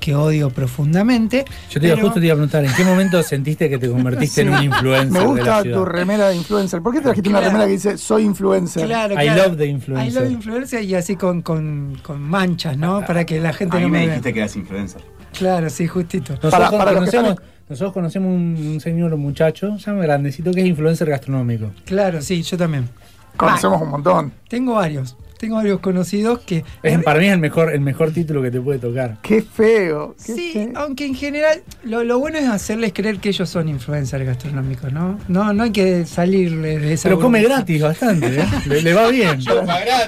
[0.00, 1.44] que odio profundamente.
[1.70, 3.88] Yo te iba, pero- justo te iba a preguntar, ¿en qué momento sentiste que te
[3.90, 6.82] convertiste en un influencer Me de la gusta tu remera de influencer.
[6.82, 8.86] ¿Por qué trajiste una remera que dice soy influencer?
[8.86, 9.42] Claro, I claro.
[9.48, 10.08] love the influencer.
[10.08, 13.04] I love the influencer y así con, con, con manchas, ¿no?
[13.06, 14.14] Para que la gente A mí no me me vea.
[14.14, 15.02] dijiste que eras influencer.
[15.36, 16.32] Claro, sí, justito.
[16.34, 20.60] Nosotros, Para- para conocemos, están- nosotros conocemos un, un señor, un muchacho, ya grandecito, que
[20.60, 21.70] es influencer gastronómico.
[21.84, 22.88] Claro, sí, yo también.
[23.36, 24.32] Conocemos un montón.
[24.48, 25.16] Tengo varios.
[25.38, 26.64] Tengo varios conocidos que.
[26.82, 29.18] Es, para mí es el mejor, el mejor título que te puede tocar.
[29.22, 30.14] Qué feo.
[30.24, 30.72] qué Sí, feo.
[30.76, 35.18] aunque en general lo, lo bueno es hacerles creer que ellos son influencers gastronómicos, ¿no?
[35.28, 37.56] No, no hay que salirles de esa Pero come burbuja.
[37.58, 38.44] gratis bastante, ¿eh?
[38.66, 39.38] le, le va bien.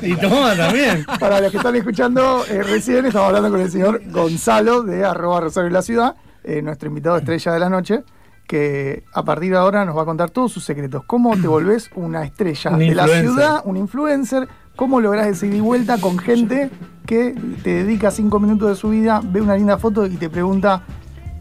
[0.02, 1.04] Y toma también.
[1.20, 5.40] Para los que están escuchando eh, recién, estamos hablando con el señor Gonzalo de arroba
[5.40, 6.14] Rosario la Ciudad,
[6.44, 8.02] eh, nuestro invitado estrella de la noche,
[8.46, 11.02] que a partir de ahora nos va a contar todos sus secretos.
[11.06, 14.48] ¿Cómo te volvés una estrella Un de la ciudad, un influencer?
[14.78, 16.70] ¿Cómo lográs ese ida y vuelta con gente
[17.04, 20.84] que te dedica cinco minutos de su vida, ve una linda foto y te pregunta,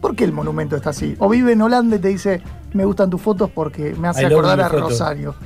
[0.00, 1.14] ¿por qué el monumento está así?
[1.20, 4.60] O vive en Holanda y te dice, me gustan tus fotos porque me hace acordar
[4.60, 4.68] a.
[4.68, 5.36] Rosario.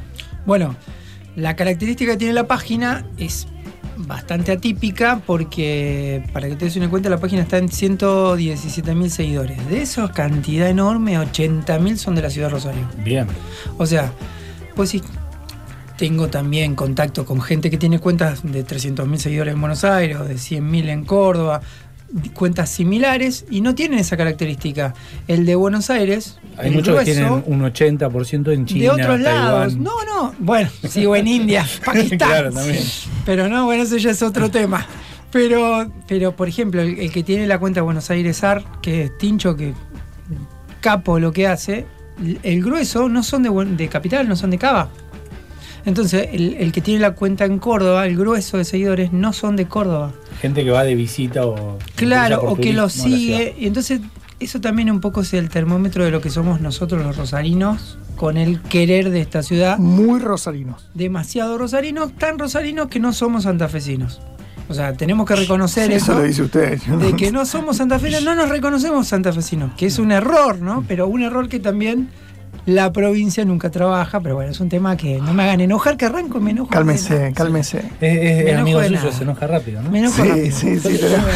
[0.46, 0.74] Bueno,
[1.36, 3.46] la característica que tiene la página es
[3.98, 9.10] bastante atípica porque, para que te des una cuenta, la página está en 117 mil
[9.10, 9.68] seguidores.
[9.68, 12.88] De esos, cantidad enorme, 80 mil son de la ciudad de Rosario.
[13.04, 13.26] Bien.
[13.76, 14.10] O sea,
[14.74, 15.02] pues sí,
[16.02, 20.24] tengo también contacto con gente que tiene cuentas de 300.000 seguidores en Buenos Aires o
[20.24, 21.60] de 100.000 en Córdoba,
[22.34, 24.94] cuentas similares y no tienen esa característica.
[25.28, 28.80] El de Buenos Aires, Hay muchos que tienen un 80% en China.
[28.80, 29.22] de otros Taiwán.
[29.24, 29.76] lados.
[29.76, 30.34] No, no.
[30.40, 32.18] Bueno, sigo en India, Pakistán.
[32.18, 32.82] Claro, también.
[33.24, 34.84] Pero no, bueno, eso ya es otro tema.
[35.30, 39.18] Pero, pero por ejemplo, el, el que tiene la cuenta Buenos Aires AR, que es
[39.18, 39.72] Tincho, que
[40.80, 41.86] capo lo que hace,
[42.42, 43.44] el grueso no son
[43.76, 44.90] de Capital, no son de Cava.
[45.84, 49.56] Entonces, el, el que tiene la cuenta en Córdoba, el grueso de seguidores, no son
[49.56, 50.12] de Córdoba.
[50.40, 51.78] Gente que va de visita o.
[51.96, 53.54] Claro, o que lo sigue.
[53.58, 54.00] Y entonces,
[54.40, 58.36] eso también un poco es el termómetro de lo que somos nosotros los rosarinos, con
[58.36, 59.78] el querer de esta ciudad.
[59.78, 60.88] Muy rosarinos.
[60.94, 64.20] Demasiado rosarinos, tan rosarinos que no somos santafesinos.
[64.68, 66.12] O sea, tenemos que reconocer Sí, eso.
[66.12, 66.78] eso lo dice usted.
[66.86, 70.84] no- de que no somos santafesinos, no nos reconocemos santafesinos, que es un error, ¿no?
[70.86, 72.08] Pero un error que también
[72.66, 76.04] la provincia nunca trabaja, pero bueno, es un tema que no me hagan enojar, que
[76.06, 76.68] arranco y me enojo.
[76.70, 77.78] de Cálmese, cálmese.
[77.78, 79.12] Es, es- Me es enojo amigo suyo, nada.
[79.12, 79.90] se enoja rápido, ¿no?
[79.90, 80.56] Me enojo Sí, rápido.
[80.56, 80.98] sí, sí.
[80.98, 81.26] tenemos-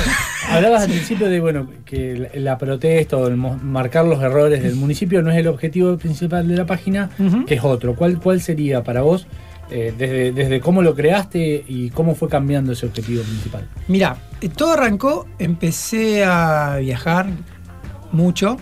[0.51, 4.77] Hablabas al principio de bueno que la, la protesta o el marcar los errores del
[4.77, 7.11] municipio no es el objetivo principal de la página,
[7.47, 7.97] que es otro.
[7.97, 9.27] ¿Cuál, cuál sería para vos
[9.73, 13.67] eh, desde, desde cómo lo creaste y cómo fue cambiando ese objetivo principal?
[13.89, 17.27] Mira, eh, todo arrancó, empecé a viajar
[18.13, 18.57] mucho.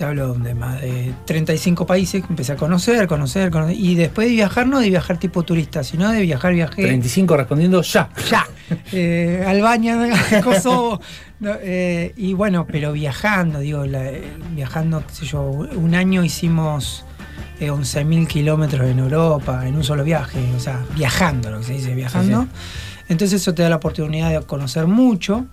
[0.00, 3.76] Te hablo de más de 35 países, empecé a conocer, conocer, conocer.
[3.76, 6.84] Y después de viajar, no de viajar tipo turista, sino de viajar, viajé.
[6.84, 8.08] 35 respondiendo ya.
[8.30, 8.46] Ya.
[8.92, 10.08] Eh, Albania,
[10.42, 11.02] Kosovo.
[11.40, 16.24] no, eh, y bueno, pero viajando, digo, la- eh, viajando, qué sé yo, un año
[16.24, 17.04] hicimos
[17.60, 21.72] eh, 11.000 kilómetros en Europa en un solo viaje, o sea, viajando, lo que se
[21.74, 22.46] dice, viajando.
[23.10, 25.44] Entonces eso te da la oportunidad de conocer mucho.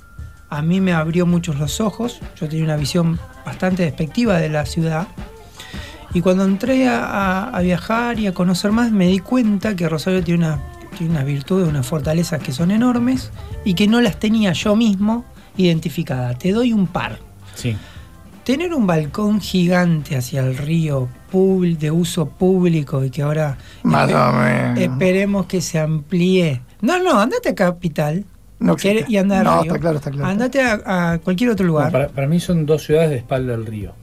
[0.49, 4.65] A mí me abrió muchos los ojos, yo tenía una visión bastante despectiva de la
[4.65, 5.07] ciudad.
[6.13, 9.87] Y cuando entré a, a- a viajar y a conocer más, me di cuenta que
[9.89, 10.59] Rosario tiene, una,
[10.97, 13.31] tiene unas virtudes, unas fortalezas que son enormes
[13.65, 15.25] y que no las tenía yo mismo
[15.57, 16.37] identificadas.
[16.39, 17.19] Te doy un par.
[17.55, 17.75] Sí.
[18.43, 21.09] Tener un balcón gigante hacia el río
[21.79, 24.79] de uso público y que ahora Más espe- o menos.
[24.79, 26.61] esperemos que se amplíe.
[26.81, 28.23] No, no, andate a Capital
[28.59, 29.11] No ¿Querés- existe.
[29.13, 30.27] y anda al No, está claro, está claro.
[30.29, 31.91] Andate a, a cualquier otro No, lugar.
[31.91, 33.93] para, para mí son dos ciudades de espalda al río.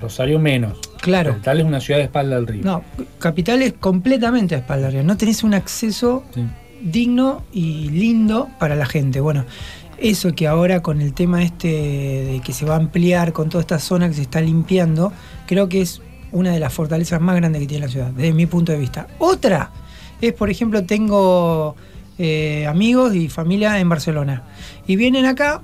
[0.00, 0.78] Rosario menos.
[1.00, 1.36] Claro.
[1.42, 2.62] Tal es una ciudad de espalda al río.
[2.64, 2.82] No,
[3.18, 5.04] Capital es completamente a espalda río.
[5.04, 6.44] No tenés un acceso Sí.
[6.82, 9.20] digno y lindo para la gente.
[9.20, 9.44] Bueno,
[9.98, 13.60] eso que ahora con el tema este de que se va a ampliar con toda
[13.62, 15.12] esta zona que se está limpiando,
[15.46, 16.02] creo que es
[16.32, 19.06] una de las fortalezas más grandes que tiene la ciudad, desde mi punto de vista.
[19.18, 19.70] Otra
[20.20, 21.76] es, por ejemplo, tengo
[22.24, 24.42] eh, amigos y familia en Barcelona
[24.86, 25.60] y vienen acá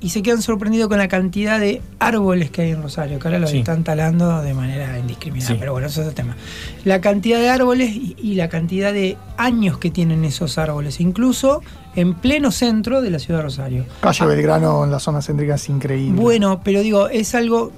[0.00, 3.38] y se quedan sorprendidos con la cantidad de árboles que hay en Rosario, que ahora
[3.40, 3.58] los Sí.
[3.58, 5.56] están talando de manera indiscriminada, Sí.
[5.58, 6.36] pero bueno, eso es otro tema.
[6.84, 11.60] La cantidad de árboles y, y la cantidad de años que tienen esos árboles, incluso
[11.96, 13.84] en pleno centro de la ciudad de Rosario.
[14.00, 16.20] Calle Belgrano en la zona céntrica es increíble.
[16.20, 17.72] Bueno, pero digo, es algo.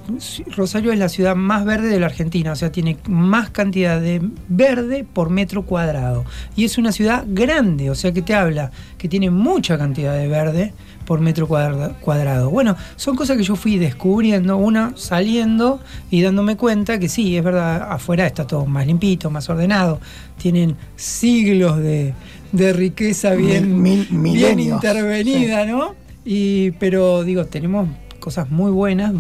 [0.57, 4.21] Rosario es la ciudad más verde de la Argentina, o sea, tiene más cantidad de
[4.49, 6.25] verde por metro cuadrado.
[6.57, 10.29] Y es una ciudad grande, o sea, que te habla que tiene mucha cantidad de
[10.29, 10.73] verde
[11.05, 12.51] por metro cuadra- cuadrado.
[12.51, 15.81] Bueno, son cosas que yo fui descubriendo, una saliendo
[16.11, 20.01] y dándome cuenta que sí, es verdad, afuera está todo más limpito, más ordenado,
[20.39, 22.15] tienen siglos de,
[22.53, 25.95] de riqueza bien, Mil- mil- bien intervenida, ¿no?
[26.25, 27.89] Y, pero digo, tenemos
[28.21, 29.13] cosas muy buenas,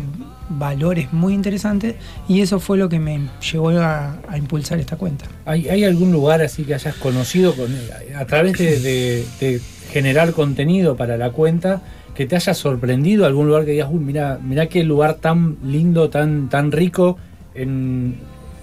[0.48, 1.96] valores muy interesantes,
[2.28, 5.24] y eso fue lo que me llevó a, a impulsar esta cuenta.
[5.44, 7.74] ¿Hay, hay algún lugar así que hayas conocido con,
[8.16, 9.60] a través de, de- de
[9.92, 11.82] generar contenido para la cuenta
[12.14, 13.26] que te haya sorprendido?
[13.26, 17.18] ¿Algún lugar que digas, uy, mira, mira qué lugar tan lindo, tan, tan rico,
[17.54, 18.16] en,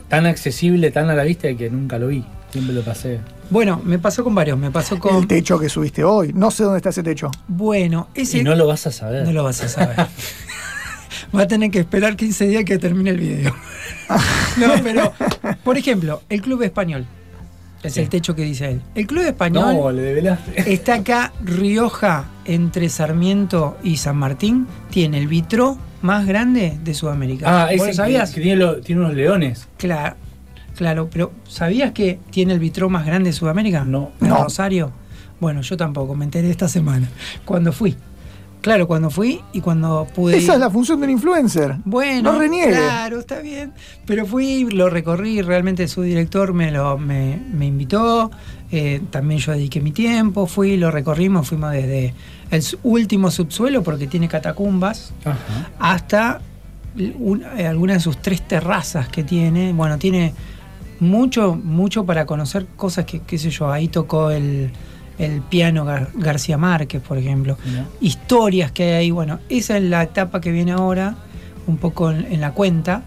[0.07, 2.23] tan accesible, tan a la vista que nunca lo vi?
[2.51, 3.19] Siempre lo pasé.
[3.51, 5.15] Bueno, me pasó con varios, me pasó con...
[5.15, 6.33] El techo que subiste hoy.
[6.33, 7.29] No sé dónde está ese techo.
[7.47, 8.39] Bueno, ese...
[8.39, 9.23] Y no lo vas a saber.
[9.25, 9.95] No lo vas a saber.
[11.35, 13.55] Va a tener que esperar 15 días que termine el video.
[14.57, 15.13] no, pero,
[15.63, 17.05] por ejemplo, el Club Español.
[17.83, 18.01] Es Sí.
[18.01, 18.81] el techo que dice él.
[18.95, 20.53] El Club Español No, le develaste.
[20.73, 24.67] está acá, Rioja, entre Sarmiento y San Martín.
[24.89, 27.45] Tiene el vitró más grande de Sudamérica.
[27.47, 28.31] Ah, ¿Vos ese lo que- sabías?
[28.31, 29.67] Que, tiene, lo- tiene unos leones.
[29.77, 30.15] Claro,
[30.75, 33.85] claro, pero ¿sabías que tiene el vitró más grande de Sudamérica?
[33.85, 34.11] No.
[34.21, 34.43] ¿En No.
[34.43, 34.91] Rosario?
[35.39, 37.07] Bueno, yo tampoco, me enteré esta semana.
[37.45, 37.95] Cuando fui.
[38.61, 40.53] Claro, cuando fui y cuando pude Esa ir.
[40.55, 41.77] es la función del influencer.
[41.85, 42.71] Bueno, No reniegue.
[42.71, 43.71] claro, está bien.
[44.05, 48.29] Pero fui, lo recorrí, realmente su director me, lo, me, me invitó,
[48.71, 52.13] eh, también yo dediqué mi tiempo, fui, lo recorrimos, fuimos desde
[52.51, 55.69] el último subsuelo, porque tiene catacumbas, Ajá.
[55.79, 56.41] hasta
[57.17, 59.71] un- algunas de sus tres terrazas que tiene.
[59.71, 60.33] Bueno, tiene
[60.99, 64.71] mucho, mucho para conocer cosas que, qué sé yo, ahí tocó el,
[65.19, 67.57] el piano Gar- García Márquez, por ejemplo
[68.01, 69.11] historias que hay ahí.
[69.11, 71.15] Bueno, esa es la etapa que viene ahora,
[71.67, 73.03] un poco en, en la cuenta,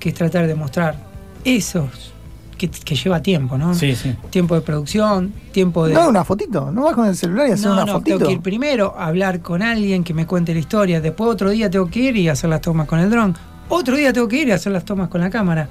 [0.00, 0.96] que es tratar de mostrar
[1.44, 2.12] esos
[2.56, 3.74] que, que lleva tiempo, ¿no?
[3.74, 4.14] Sí, sí.
[4.30, 5.92] Tiempo de producción, tiempo de.
[5.94, 6.70] No, una fotito.
[6.72, 8.16] No vas con el celular y hacer No, una no, fotito.
[8.18, 11.00] tengo que ir primero a hablar con alguien que me cuente la historia.
[11.02, 13.36] Después otro día tengo que ir y hacer las tomas con el dron.
[13.68, 15.68] Otro día tengo que ir y hacer las tomas con la cámara.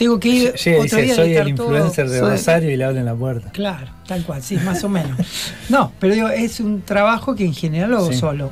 [0.00, 1.66] Tengo que ir y otro dice, día soy el todo".
[1.66, 3.50] influencer de Soy- Rosario y le abren la puerta.
[3.52, 5.16] Claro, tal cual, sí, más o menos.
[5.68, 8.18] No, pero digo, es un trabajo que en general lo hago Sí.
[8.18, 8.50] solo,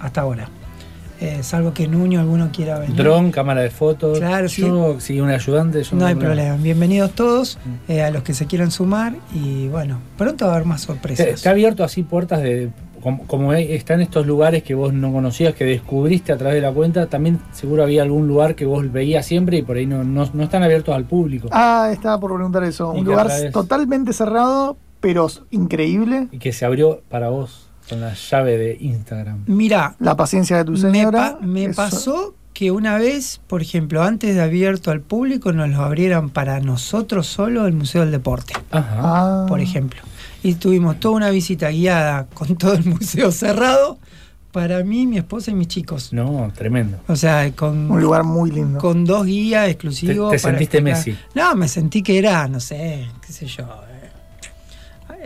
[0.00, 0.48] hasta ahora.
[1.20, 2.96] Eh, salvo que Nuño alguno quiera venir.
[2.96, 4.18] Dron, cámara de fotos.
[4.18, 4.64] Claro, sí.
[4.98, 6.56] Si un ayudante, yo No hay tengo problema.
[6.56, 7.56] Bienvenidos todos
[7.86, 10.86] eh, a los que se quieran sumar y bueno, pronto va a haber más ¿Te,
[10.88, 11.46] sorpresas.
[11.46, 12.70] ha abierto así puertas de.
[13.04, 16.72] Como, como están estos lugares que vos no conocías, que descubriste a través de la
[16.72, 20.28] cuenta, también seguro había algún lugar que vos veías siempre y por ahí no, no,
[20.32, 21.48] no están abiertos al público.
[21.52, 22.92] Ah, estaba por preguntar eso.
[22.96, 26.28] Y Un lugar través- totalmente cerrado, pero increíble.
[26.32, 29.44] Y que se abrió para vos con la llave de Instagram.
[29.46, 31.36] Mira, La paciencia de tu me, señora.
[31.38, 35.68] pa- me eso- pasó que una vez, por ejemplo, antes de abierto al público, nos
[35.68, 38.54] lo abrieran para nosotros solo el Museo del Deporte.
[38.70, 38.96] Ajá.
[39.00, 40.00] Ah, por ejemplo.
[40.44, 43.98] Y tuvimos toda una visita guiada con todo el museo cerrado
[44.52, 46.12] para mí, mi esposa y mis chicos.
[46.12, 47.00] No, tremendo.
[47.08, 48.78] O sea, con, Un lugar muy lindo.
[48.78, 50.30] con dos guías exclusivos.
[50.30, 50.98] Te- te para sentiste explicar.
[51.06, 51.18] Messi.
[51.34, 53.64] No, me sentí que era, no sé, qué sé yo.
[53.64, 54.10] eh,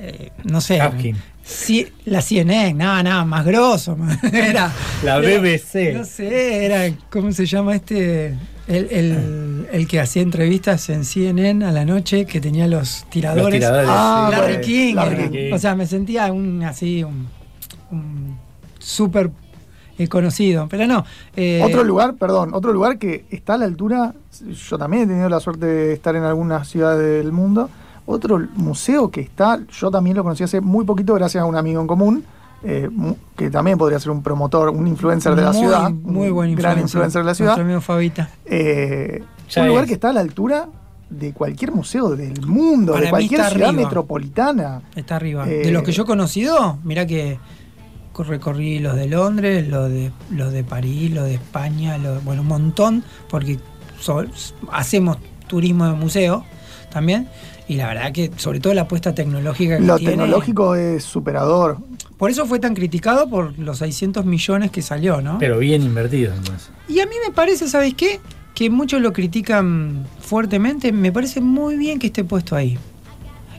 [0.00, 0.80] eh, no sé.
[0.80, 1.16] Apkin.
[1.42, 3.96] Sí, la CNN, nada, nada, más grosso.
[4.32, 4.70] Era.
[5.02, 5.94] La era- BBC.
[5.94, 8.34] No sé, era, ¿cómo se llama este?
[8.68, 13.44] El, el- el que hacía entrevistas en CNN a la noche, que tenía los tiradores.
[13.44, 13.88] Los tiradores.
[13.90, 14.60] Ah, Larry.
[14.62, 15.52] King.
[15.52, 17.26] O sea, me sentía un así, un,
[17.90, 18.38] un
[18.78, 19.30] súper
[19.98, 20.68] eh, conocido.
[20.70, 21.04] Pero no.
[21.36, 24.14] eh, Otro lugar, perdón, otro lugar que está a la altura,
[24.70, 27.68] yo también he tenido la suerte de estar en algunas ciudades del mundo,
[28.06, 31.80] otro museo que está, yo también lo conocí hace muy poquito gracias a un amigo
[31.82, 32.24] en común,
[32.64, 32.88] eh,
[33.36, 36.78] que también podría ser un promotor, un influencer de la muy, ciudad, Muy buen gran
[36.80, 38.30] influencer de la Nuestro ciudad, amigo Fabita.
[38.46, 39.22] eh,
[39.56, 39.88] un lugar es.
[39.88, 40.68] que está a la altura
[41.08, 43.72] de cualquier museo del mundo, Para de cualquier ciudad arriba.
[43.84, 44.82] metropolitana.
[44.94, 45.48] Está arriba.
[45.48, 47.38] Eh, de los que yo he conocido, mira que
[48.12, 52.42] co- recorrí los de Londres, los de, los de París, los de España, los- bueno,
[52.42, 53.58] un montón, porque
[54.00, 54.24] so-
[54.72, 56.44] hacemos turismo de museo
[56.92, 57.28] también.
[57.68, 60.12] Y la verdad que, sobre todo la apuesta tecnológica que Lo tiene.
[60.12, 61.78] tecnológico es superador.
[62.18, 65.38] Por eso fue tan criticado por los 600 millones que salió, ¿no?
[65.38, 66.70] Pero bien invertido, entonces.
[66.88, 68.20] Y a mí me parece, ¿sabes qué?
[68.54, 70.90] Que muchos lo critican fuertemente.
[70.90, 72.76] Me parece muy bien que esté puesto ahí.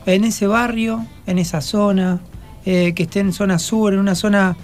[0.04, 2.20] En ese barrio, en esa zona,
[2.66, 4.56] eh, que esté en zona sur, en una zona.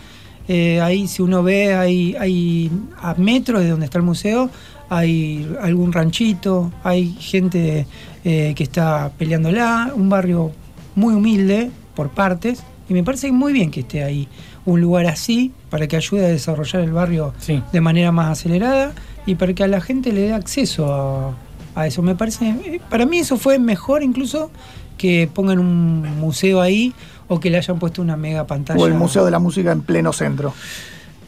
[0.47, 4.51] eh, ahí, si uno ve, hay, hay a metros de donde está el museo,
[4.91, 7.87] hay algún ranchito, hay gente
[8.25, 10.53] eh, que está peleándola, un barrio
[10.95, 12.63] muy humilde por partes.
[12.89, 14.29] Y me parece muy bien que esté ahí
[14.65, 17.63] un lugar así para que ayude a desarrollar el barrio Sí.
[17.73, 18.93] de manera más acelerada
[19.27, 21.35] y para que a la gente le dé acceso a,
[21.81, 22.03] a eso.
[22.03, 24.51] Me parece, eh, para mí eso fue mejor incluso
[24.99, 26.95] que pongan un museo ahí
[27.29, 28.81] o que le hayan puesto una mega pantalla.
[28.81, 30.55] O el Museo de la Música en pleno centro.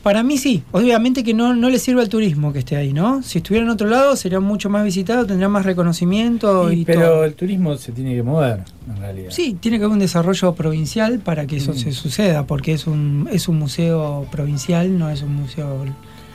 [0.03, 3.23] Para mí sí, obviamente que no, no le sirve al turismo que esté ahí, ¿no?
[3.23, 7.01] Si estuviera en otro lado sería mucho más visitado, tendría más reconocimiento y, Y- pero
[7.03, 7.25] todo.
[7.25, 9.31] el turismo se tiene que mover, en realidad.
[9.31, 11.77] Sí, tiene que haber un desarrollo provincial para que eso Mm.
[11.77, 15.85] se suceda, porque es un, es un museo provincial, no es un museo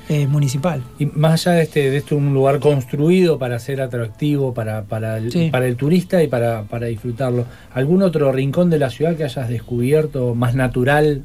[0.09, 0.83] eh, municipal.
[0.99, 5.17] Y más allá de este, de esto, un lugar construido para ser atractivo para, para,
[5.17, 5.47] el, Sí.
[5.49, 7.45] para el turista y para, para disfrutarlo.
[7.73, 11.23] ¿Algún otro rincón de la ciudad que hayas descubierto más natural?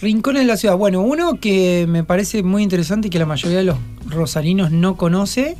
[0.00, 0.76] Rincones de la ciudad.
[0.76, 3.78] Bueno, uno que me parece muy interesante y que la mayoría de los
[4.08, 5.56] rosarinos no conoce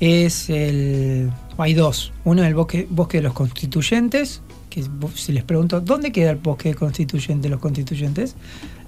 [0.00, 1.30] es el.
[1.58, 2.12] Hay dos.
[2.24, 6.38] Uno es el bosque, bosque de los constituyentes, que si les pregunto, ¿dónde queda el
[6.38, 8.36] bosque constituyente de los constituyentes?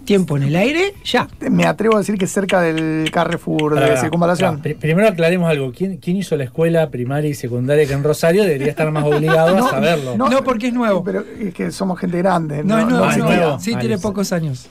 [0.05, 1.29] Tiempo en el aire, ya.
[1.51, 4.61] Me atrevo a decir que cerca del Carrefour de circunvalación.
[4.61, 5.73] Primero aclaremos algo.
[5.73, 9.57] ¿Quién, quién hizo la escuela primaria y secundaria que en Rosario debería estar más obligado
[9.57, 10.17] a saberlo?
[10.17, 11.03] No, porque es nuevo.
[11.03, 12.63] Pero es que somos gente grande.
[12.65, 13.59] No, es nuevo, no, es no, nuevo.
[13.59, 14.69] Sí, Ah, tiene pocos años.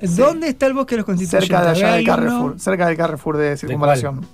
[0.00, 1.48] ¿Dónde está el bosque de los constituyentes?
[1.48, 2.06] Cerca de allá del.
[2.06, 2.60] Carrefour.
[2.60, 4.20] Cerca del Carrefour de circunvalación.
[4.20, 4.26] ¿De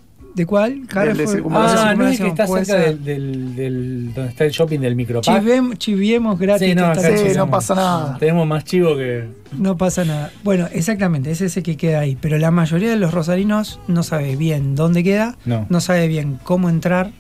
[0.47, 0.87] cuál?
[0.87, 1.89] de circunvalación.
[1.89, 5.43] Ah, no es que está cerca del, del, del- donde está el shopping del micropack.
[5.43, 6.69] Chivem- chiviemos gratis.
[6.69, 8.19] Sí, no, acá está- chiviamos.
[8.19, 9.29] Tenemos más chivo que.
[9.59, 10.31] No pasa nada.
[10.43, 12.17] Bueno, exactamente, es ese que queda ahí.
[12.21, 15.67] Pero la mayoría de los rosarinos no sabe bien dónde queda, No.
[15.81, 17.11] sabe bien cómo entrar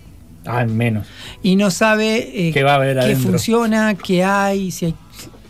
[0.46, 1.06] Ah, menos.
[1.42, 3.30] y no sabe eh, ¿Qué va a haber qué adentro?
[3.30, 4.94] funciona, qué hay, si hay.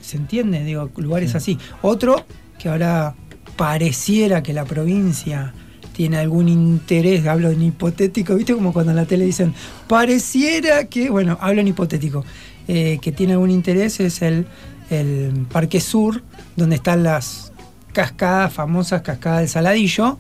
[0.01, 0.65] ¿Se entiende?
[0.65, 1.57] Digo, lugares así.
[1.81, 2.27] Otro
[2.59, 3.15] que ahora
[3.57, 5.55] pareciera que la provincia
[5.93, 8.55] tiene algún interés, hablo en hipotético, ¿viste?
[8.55, 9.55] Como cuando en la tele dicen,
[9.89, 12.25] pareciera que, bueno, hablo en hipotético,
[12.69, 14.47] eh, que tiene algún interés es el,
[14.91, 16.23] el Parque Sur,
[16.57, 17.53] donde están las
[17.93, 20.19] cascadas, famosas cascadas del Saladillo,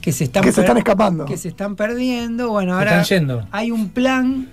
[0.00, 1.24] que se están, Que se están escapando.
[1.24, 2.50] Que se están perdiendo.
[2.50, 3.48] Bueno, Se ahora están yendo.
[3.52, 4.48] hay un plan.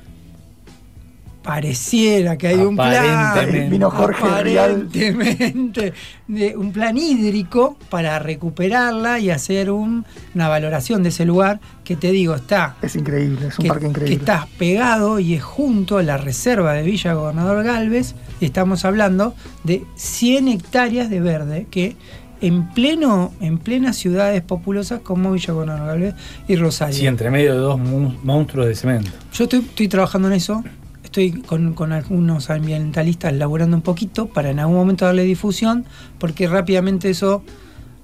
[1.44, 2.94] Pareciera que hay un plan.
[3.04, 3.70] Aparentemente.
[3.70, 4.24] Vino Jorge.
[4.24, 5.94] Aparentemente,
[6.28, 11.96] de un plan hídrico para recuperarla y hacer un- una valoración de ese lugar que
[11.96, 14.16] te digo está Es increíble, es un que, parque que increíble.
[14.16, 18.16] está pegado y es junto a la reserva de Villa Gobernador Galvez.
[18.40, 19.34] Y estamos hablando
[19.64, 21.96] de 100 hectáreas de verde que
[22.40, 26.16] en pleno en plenas ciudades populosas como Villa Gobernador Galvez
[26.48, 26.96] y Rosario.
[26.96, 27.80] Sí, entre medio de dos
[28.24, 29.12] monstruos de cemento.
[29.34, 30.64] Yo estoy, estoy trabajando en eso.
[31.12, 35.84] Estoy con, con algunos ambientalistas laburando un poquito para en algún momento darle difusión,
[36.20, 37.44] porque rápidamente eso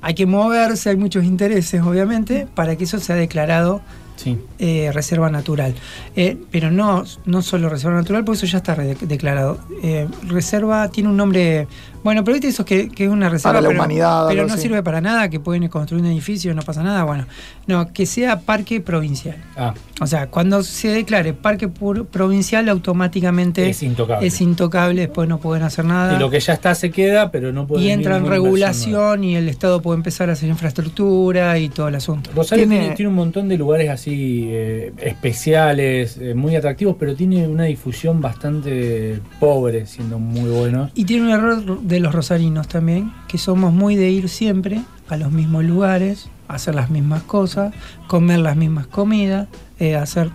[0.02, 3.80] hay que moverse, hay muchos intereses, obviamente, para que eso sea declarado
[4.18, 4.38] Sí.
[4.60, 5.74] eh, reserva natural.
[6.18, 9.58] Eh, pero no, no solo reserva natural, porque eso ya está declarado.
[9.84, 11.68] Eh, reserva tiene un nombre.
[12.04, 13.50] Bueno, pero viste eso que, que es una reserva.
[13.54, 14.64] Para la pero, humanidad, Pero no así.
[14.64, 17.04] sirve para nada, que pueden construir un edificio, no pasa nada.
[17.04, 17.26] Bueno,
[17.68, 19.36] no, que sea parque provincial.
[19.58, 24.28] Ah, O sea, cuando se declare parque provincial, automáticamente Es intocable.
[24.28, 26.16] es intocable, después no pueden hacer nada.
[26.16, 27.84] y lo que ya está se queda, pero no puede.
[27.84, 31.96] Y entra en regulación y el Estado puede empezar a hacer infraestructura y todo el
[31.96, 32.30] asunto.
[32.36, 37.16] Rosario tiene, Tiene- tiene un montón de lugares así eh, especiales, eh, muy atractivos, pero
[37.16, 40.92] tiene una difusión bastante pobre, siendo muy buenos.
[40.96, 45.18] Y tiene un error de los rosarinos también, que somos muy de ir siempre a
[45.18, 47.74] los mismos lugares, hacer las mismas cosas,
[48.08, 49.48] comer las mismas comidas,
[49.80, 50.30] eh, hacer.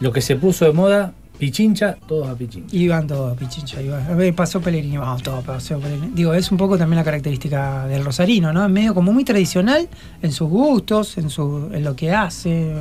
[0.00, 2.74] Lo que se puso de moda, Pichincha, todos a Pichincha.
[2.76, 4.02] Y van todos a Pichincha, y van.
[4.08, 6.12] A ver, pasó Pellegrini, vamos todos pasó Pellegrini.
[6.14, 8.64] Digo, es un poco también la característica del rosarino, ¿no?
[8.64, 9.88] Es medio como muy tradicional
[10.22, 12.74] en sus gustos, en, su, en lo que hace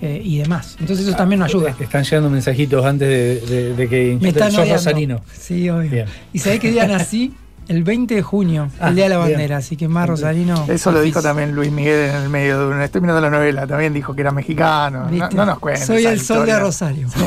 [0.00, 0.76] eh, y demás.
[0.78, 1.74] Entonces eso también nos ayuda.
[1.80, 5.20] Están llegando mensajitos antes de, de- de que Me están sos rosarino.
[5.32, 5.90] Sí, obvio.
[5.90, 6.06] Bien.
[6.32, 7.32] Y sabés qué día nací?
[7.68, 9.32] El 20 de junio, Ah, el día de la bien.
[9.32, 10.64] bandera, así que más rosarino.
[10.68, 12.84] Eso lo dijo también Luis Miguel en el medio de una.
[12.84, 15.08] Estoy mirando la novela, también dijo que era mexicano.
[15.34, 15.84] No, nos cuentes.
[15.86, 16.58] Soy el sol de.
[16.58, 17.08] Rosario.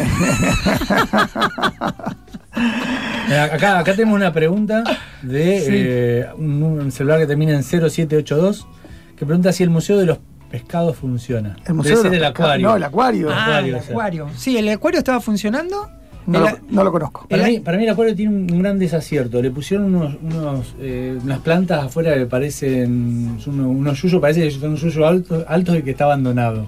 [3.30, 4.84] Eh, Acá, acá tenemos una pregunta
[5.22, 5.68] de Sí.
[5.72, 8.68] eh, un, un celular que termina en 0782
[9.16, 10.20] que pregunta si el Museo de los
[10.50, 11.56] Pescados funciona.
[11.66, 12.40] El museo Debe de ser el pescados.
[12.52, 12.68] acuario.
[12.68, 13.30] No, el acuario.
[13.32, 13.92] Ah, acuario, el o sea.
[13.92, 14.30] acuario.
[14.36, 15.90] Sí, el acuario estaba funcionando.
[16.28, 17.26] No, El- lo, no lo conozco.
[17.30, 19.42] Para El- mí, para mí el acuario tiene un, un gran desacierto.
[19.42, 24.42] Le pusieron unos, unos, eh, unas plantas afuera que parecen son unos, unos yuyos, parece
[24.44, 26.68] que son yuyos altos, altos y que está abandonado.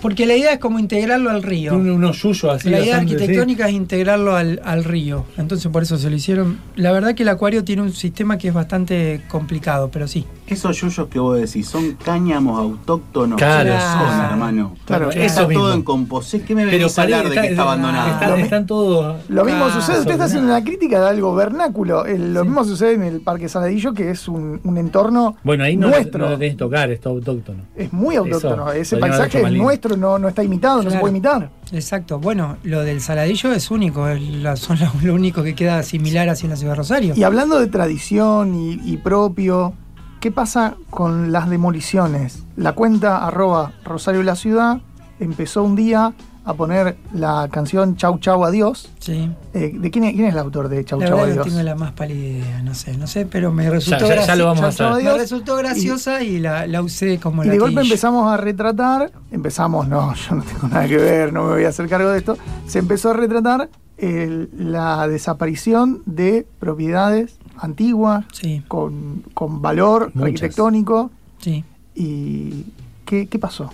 [0.00, 1.72] Porque la idea es como integrarlo al río.
[1.72, 2.70] Tiene unos yuyos así.
[2.70, 5.24] la idea arquitectónica es integrarlo al, al río.
[5.36, 6.58] Entonces por eso se lo hicieron.
[6.76, 10.24] La verdad que el acuario tiene un sistema que es bastante complicado, pero sí.
[10.54, 13.36] Esos yuyos que vos decís son cáñamos autóctonos.
[13.38, 14.30] Claro, ¿Qué son, claro.
[14.32, 14.74] hermano.
[14.84, 15.64] Claro, eso mismo.
[15.64, 16.42] todo en composé.
[16.42, 18.10] ¿Qué me Pero venís a hablar de que está abandonado?
[18.10, 19.16] Están, Lo mi- están todos.
[19.28, 22.04] Lo mismo Ah, sucede, usted está haciendo una crítica de algo vernáculo.
[22.06, 22.46] El- lo Sí.
[22.48, 26.24] mismo sucede en el Parque Saladillo, que es un, un entorno Bueno, ahí no, nuestro.
[26.24, 27.62] no lo tenés que tocar, es todo autóctono.
[27.76, 28.70] es muy autóctono.
[28.72, 31.50] Eso, Ese paisaje es nuestro, no, no está imitado, no se puede imitar.
[31.72, 32.18] Exacto.
[32.18, 34.08] Bueno, lo del saladillo es único.
[34.08, 37.14] es la- son lo, lo único que queda similar así en la ciudad de Rosario.
[37.16, 39.72] Y hablando de tradición y, y propio,
[40.20, 42.42] ¿Qué pasa con las demoliciones?
[42.56, 44.78] La cuenta arroba Rosario la Ciudad
[45.20, 46.12] empezó un día
[46.44, 48.88] a poner la canción Chau Chau Adiós.
[49.00, 49.30] Sí.
[49.52, 51.46] Eh, ¿De quién es, quién es el autor de Chau La Chau verdad no Adiós?
[51.54, 54.46] tengo la más pálida idea, no sé, no sé, pero me resultó, ya- ya lo
[54.46, 55.18] vamos a Chau, me adiós.
[55.18, 59.86] resultó graciosa y la, la usé como Y la de golpe empezamos a retratar, empezamos,
[59.88, 62.36] no, yo no tengo nada que ver, no me voy a hacer cargo de esto.
[62.66, 70.22] Se empezó a retratar el- la desaparición de propiedades antiguas Sí, con, con valor Muchas.
[70.28, 71.10] arquitectónico.
[71.40, 71.64] sí.
[71.94, 72.64] ¿Y
[73.04, 73.70] qué, qué pasó?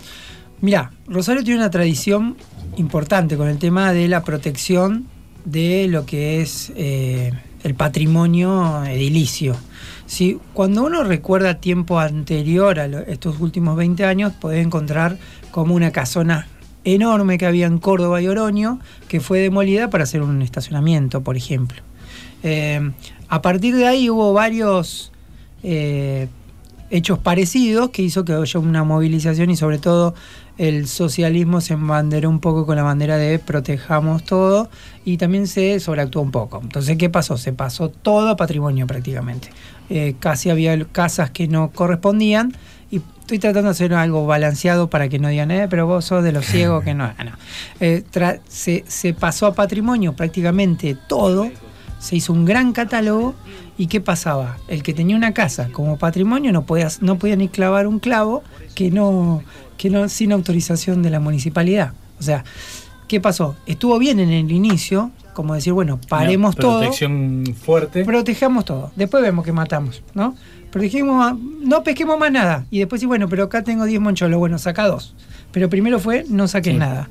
[0.61, 2.35] Mirá, Rosario tiene una tradición
[2.77, 5.05] importante con el tema de la protección
[5.43, 7.31] de lo que es eh,
[7.63, 9.55] el patrimonio edilicio.
[10.07, 15.17] Si, cuando uno recuerda tiempo anterior a lo- estos últimos 20 años, puede encontrar
[15.51, 16.47] como una casona
[16.83, 21.37] enorme que había en Córdoba y Oroño, que fue demolida para hacer un estacionamiento, por
[21.37, 21.81] ejemplo.
[22.45, 22.91] Eh,
[23.27, 25.11] a partir de ahí hubo varios
[25.63, 26.27] eh,
[26.91, 30.13] hechos parecidos que hizo que haya una movilización y sobre todo
[30.59, 34.69] el socialismo se embanderó un poco con la bandera de protejamos todo
[35.03, 36.59] y también se sobreactuó un poco.
[36.61, 37.37] Entonces, ¿qué pasó?
[37.37, 39.49] Se pasó todo a patrimonio prácticamente.
[39.89, 42.55] Eh, casi había casas que no correspondían
[42.89, 46.23] y estoy tratando de hacer algo balanceado para que no digan, eh, pero vos sos
[46.23, 47.07] de los ciegos que no.
[47.07, 47.31] no.
[47.81, 48.03] Eh,
[48.47, 51.49] se pasó a patrimonio prácticamente todo,
[52.05, 53.33] se hizo un gran catálogo
[53.77, 54.57] y ¿qué pasaba?
[54.67, 58.43] El que tenía una casa como patrimonio no podía, no podía ni clavar un clavo
[58.75, 59.41] que no,
[59.77, 61.93] que no sin autorización de la municipalidad.
[62.19, 62.43] O sea,
[63.07, 63.55] ¿qué pasó?
[63.65, 66.79] Estuvo bien en el inicio, como decir, bueno, paremos Una todo.
[66.79, 68.05] Protección fuerte.
[68.05, 68.91] Protejamos todo.
[68.95, 70.35] Después vemos que matamos, ¿no?
[70.71, 72.65] Protegimos, a- no pesquemos más nada.
[72.69, 74.37] Y después sí, bueno, pero acá tengo 10 moncholos.
[74.39, 75.15] Bueno, saca dos.
[75.51, 76.79] Pero primero fue, no saques Sí.
[76.79, 77.09] nada.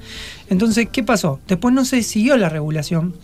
[0.51, 1.41] Entonces, ¿qué pasó?
[1.49, 3.15] Después no se siguió la regulación.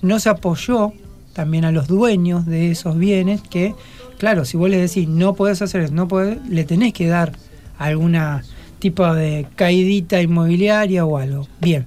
[0.00, 0.92] No se apoyó
[1.32, 3.74] también a los dueños de esos bienes que,
[4.18, 7.32] claro, si vos les decís, no podés hacer eso, no podés, le tenés que dar
[7.78, 8.42] alguna
[8.78, 11.46] tipo de caidita inmobiliaria o algo.
[11.60, 11.86] Bien.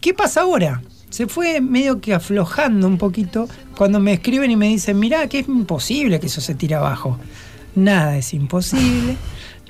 [0.00, 0.82] ¿Qué pasa ahora?
[1.10, 5.40] Se fue medio que aflojando un poquito cuando me escriben y me dicen, mirá, que
[5.40, 7.18] es imposible que eso se tire abajo.
[7.74, 9.16] Nada es imposible,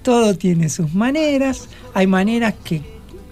[0.02, 2.82] todo tiene sus maneras, hay maneras que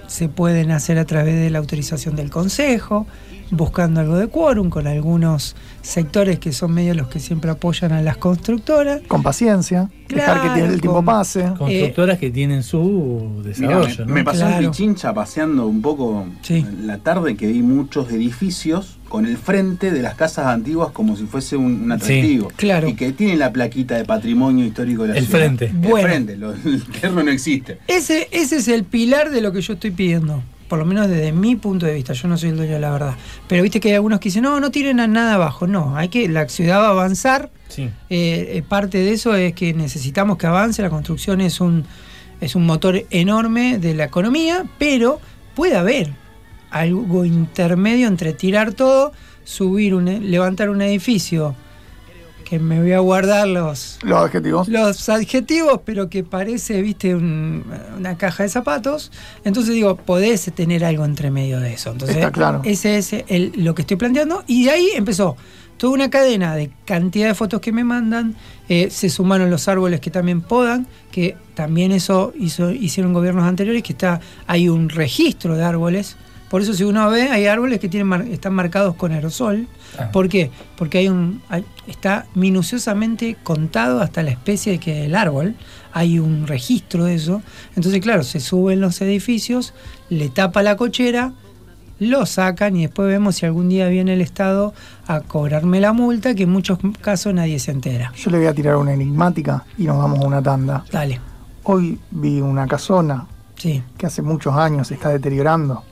[0.07, 3.07] se pueden hacer a través de la autorización del Consejo,
[3.51, 8.03] buscando algo de quórum con algunos sectores que son medio los que siempre apoyan a
[8.03, 9.01] las constructoras.
[9.09, 11.45] Con paciencia, dejar que tiene el tiempo con- pase.
[11.59, 12.81] Constructoras que tienen su
[13.37, 14.15] Mirá, desarrollo, me, ¿no?
[14.15, 14.65] me pasó Claro.
[14.65, 16.57] en Pichincha paseando un poco Sí.
[16.59, 21.17] en la tarde que vi muchos edificios con el frente de las casas antiguas como
[21.17, 22.49] si fuese un, un atractivo.
[22.57, 22.89] claro.
[22.89, 25.39] Y que tienen la plaquita de patrimonio histórico de la El ciudad.
[25.47, 25.65] frente.
[25.67, 26.09] El Bueno.
[26.09, 27.79] frente, lo- el terno no existe.
[27.89, 30.43] Ese, ese es el pilar de lo que yo estoy pidiendo.
[30.71, 32.13] Por lo menos desde mi punto de vista.
[32.13, 33.17] Yo no soy el dueño de la verdad.
[33.49, 35.67] Pero viste que hay algunos que dicen, no, no tiren a nada abajo.
[35.67, 37.51] No, hay que, la ciudad va a avanzar.
[37.67, 37.91] Sí.
[38.09, 40.81] Eh, eh, parte de eso es que necesitamos que avance.
[40.81, 41.85] La construcción es un,
[42.41, 45.21] es un motor enorme de la economía, pero
[45.57, 46.13] puede haber
[46.71, 49.11] algo intermedio entre tirar todo,
[49.43, 51.57] subir un, levantar un edificio,
[52.51, 54.67] que me voy a guardar los, Los adjetivos.
[54.67, 57.63] los adjetivos, pero que parece, viste, un-
[57.97, 59.13] una caja de zapatos.
[59.45, 61.93] Entonces digo, podés tener algo entre medio de eso.
[61.93, 62.61] Entonces, Está claro.
[62.65, 64.43] ese es el- lo que estoy planteando.
[64.49, 65.37] Y de ahí empezó
[65.77, 68.35] toda una cadena de cantidad de fotos que me mandan.
[68.73, 73.83] eh, se sumaron los árboles que también podan, que también eso hizo, hicieron gobiernos anteriores,
[73.83, 76.17] que está, hay un registro de árboles.
[76.51, 79.69] Por eso si uno ve, hay árboles que tienen mar- están marcados con aerosol.
[79.99, 80.11] Ah.
[80.13, 80.51] ¿Por qué?
[80.77, 85.55] Porque hay un, hay- está minuciosamente contado hasta la especie que el árbol.
[85.93, 87.41] Hay un registro de eso.
[87.77, 89.75] Entonces, claro, se suben los edificios,
[90.09, 91.33] le tapa la cochera,
[92.01, 94.73] lo sacan y después vemos si algún día viene el Estado
[95.07, 98.13] a cobrarme la multa, que en muchos casos nadie se entera.
[98.17, 100.85] Yo le voy a tirar una enigmática y nos vamos a una tanda.
[100.91, 101.21] Dale,
[101.63, 105.85] Hoy vi una casona sí, que hace muchos años se está deteriorando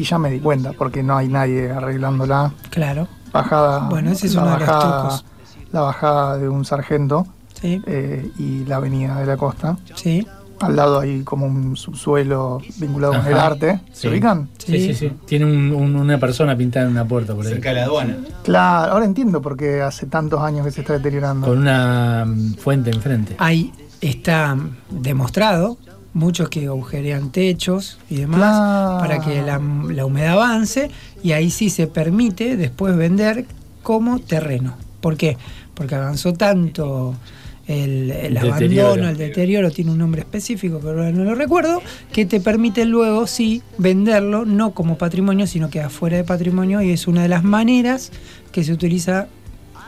[0.00, 2.52] y ya me di cuenta porque no hay nadie arreglándola.
[2.70, 3.06] claro.
[3.32, 5.24] Bajada, Bueno, ese es la uno de los bajada, trucos.
[5.72, 7.26] la bajada de un sargento
[7.60, 9.76] Sí, eh, y la avenida de la costa.
[9.94, 10.26] sí,
[10.60, 13.46] Al lado hay como un subsuelo vinculado con el Ajá.
[13.46, 13.80] arte.
[13.92, 14.08] ¿Se Sí.
[14.08, 14.50] ubican?
[14.58, 15.12] Sí, sí, sí.
[15.26, 17.52] Tiene un- un- una persona pintada en una puerta por ahí.
[17.52, 18.18] Cerca de la aduana.
[18.44, 21.46] Claro, ahora entiendo por qué hace tantos años que se está deteriorando.
[21.46, 23.36] Con una mm, fuente enfrente.
[23.38, 23.72] Ahí
[24.02, 24.54] está
[24.90, 25.78] demostrado,
[26.12, 28.98] muchos que agujerean techos y demás Claro.
[28.98, 29.60] para que la,
[29.92, 30.90] la humedad avance
[31.22, 33.44] y ahí sí se permite después vender
[33.82, 34.74] como terreno.
[35.00, 35.36] ¿Por qué?
[35.74, 37.14] Porque avanzó tanto
[37.66, 38.86] el, el Deterioro.
[38.88, 41.80] abandono, el deterioro, tiene un nombre específico, pero ahora no lo recuerdo,
[42.12, 46.90] que te permite luego sí venderlo, no como patrimonio, sino que afuera de patrimonio y
[46.90, 48.10] es una de las maneras
[48.50, 49.28] que se utiliza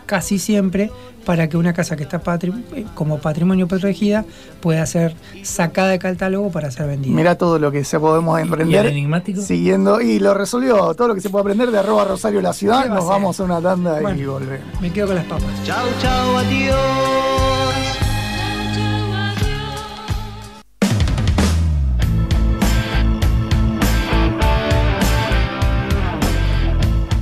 [0.07, 0.91] casi siempre
[1.24, 4.24] para que una casa que está patri- eh, como patrimonio protegida
[4.61, 5.15] pueda ser
[5.45, 7.15] sacada de catálogo para ser vendida.
[7.15, 8.87] Mira todo lo que se podemos ¿Y el emprender.
[8.87, 9.41] enigmático?
[9.41, 12.83] Siguiendo, y lo resolvió todo lo que se puede aprender de arroba Rosario la ciudad.
[12.83, 14.81] ¿Qué va a Nos vamos a una tanda y volvemos.
[14.81, 15.45] Me quedo con las papas.
[15.65, 18.02] Chao, chao, adiós.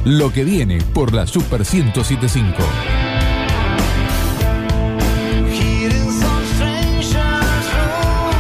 [0.05, 2.65] Lo que viene por la Super 1075.
[5.53, 8.31] Here in some stranger's room,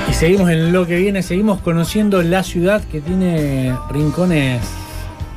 [0.09, 4.63] Y seguimos en lo que viene, seguimos conociendo la ciudad que tiene rincones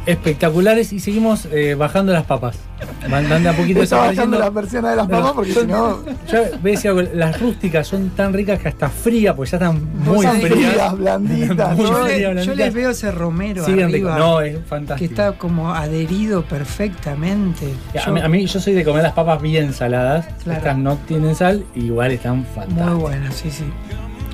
[0.07, 2.65] espectaculares y seguimos eh, bajando las papas.
[3.11, 4.39] Van de a poquito Está bajando desapareciendo.
[4.39, 5.98] la persiana de las papas porque si no.
[6.31, 9.81] Yo a decir algo, las rústicas son tan ricas que hasta frías, porque ya están
[10.05, 10.53] muy frías.
[10.53, 11.77] frías, blanditas.
[11.77, 11.86] Muy.
[11.86, 12.57] Yo, frías, yo blanditas.
[12.57, 14.19] les veo ese romero Siguen arriba, ricos.
[14.19, 15.11] No, es que fantástico.
[15.11, 17.73] está como adherido perfectamente.
[17.94, 20.27] A Yo- mí, a mí- yo soy de comer las papas bien saladas.
[20.44, 20.59] Claro.
[20.59, 22.86] Estas no tienen sal, igual están fantásticas.
[22.89, 23.65] muy buena, sí, sí.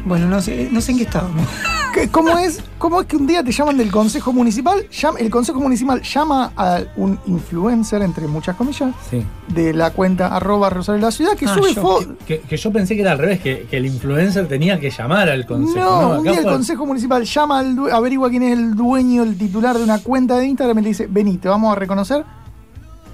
[0.05, 1.47] Bueno, no sé, no sé en qué estábamos.
[1.95, 4.87] ¿Qué- ¿Cómo es, ¿Cómo es que un día te llaman del Consejo Municipal?
[5.19, 9.23] El Consejo Municipal llama a un influencer, entre muchas comillas, Sí.
[9.49, 12.15] de la cuenta arroba Rosario de la Ciudad, que Ah, sube fotos.
[12.27, 15.29] Que, que yo pensé que era al revés, que, que el influencer tenía que llamar
[15.29, 15.79] al consejo.
[15.85, 19.23] No, No, un día el fue- Consejo Municipal llama al averigua quién es el dueño,
[19.23, 22.25] el titular de una cuenta de Instagram y le dice, vení, te vamos a reconocer.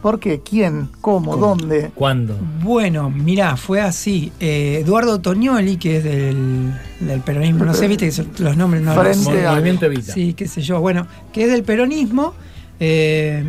[0.03, 0.41] ¿Por qué?
[0.41, 0.89] ¿Quién?
[1.01, 1.33] ¿Cómo?
[1.33, 1.47] ¿Cómo?
[1.57, 1.91] ¿Dónde?
[1.95, 2.37] ¿Cuándo?
[2.63, 4.33] Bueno, mirá, fue así.
[4.39, 8.83] Eh, Eduardo Toñoli, que es del, del peronismo, no sé, viste que son- los nombres
[8.83, 10.13] no Frente los Movimiento Evita.
[10.13, 10.81] Sí, qué sé yo.
[10.81, 12.35] Bueno, que es del peronismo,
[12.79, 13.45] eh,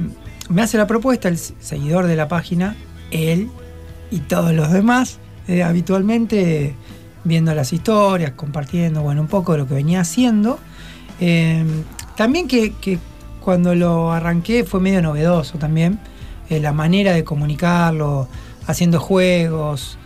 [0.49, 2.75] me hace la propuesta el seguidor de la página,
[3.11, 3.49] él
[4.09, 6.73] y todos los demás, eh, habitualmente
[7.25, 10.57] viendo las historias, compartiendo, bueno, un poco de lo que venía haciendo.
[11.19, 11.63] Eh,
[12.17, 12.97] también que, que
[13.39, 15.99] cuando lo arranqué fue medio novedoso también,
[16.49, 18.27] eh, la manera de comunicarlo,
[18.65, 19.97] haciendo juegos.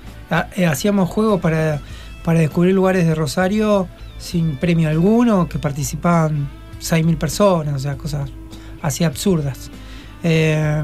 [0.56, 1.80] Eh, hacíamos juegos para,
[2.24, 3.88] para descubrir lugares de Rosario
[4.18, 6.50] sin premio alguno, que participaban
[6.82, 8.30] 6.000 personas, o sea, cosas
[8.82, 9.72] así absurdas.
[10.24, 10.84] Eh,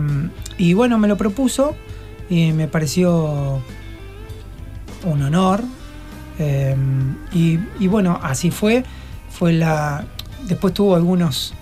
[0.57, 1.75] y bueno, me lo propuso
[2.29, 3.61] y me pareció
[5.05, 5.61] un honor.
[7.33, 8.85] Y, y bueno, así fue.
[9.29, 10.05] Fue la.
[10.47, 11.53] Después tuvo algunos.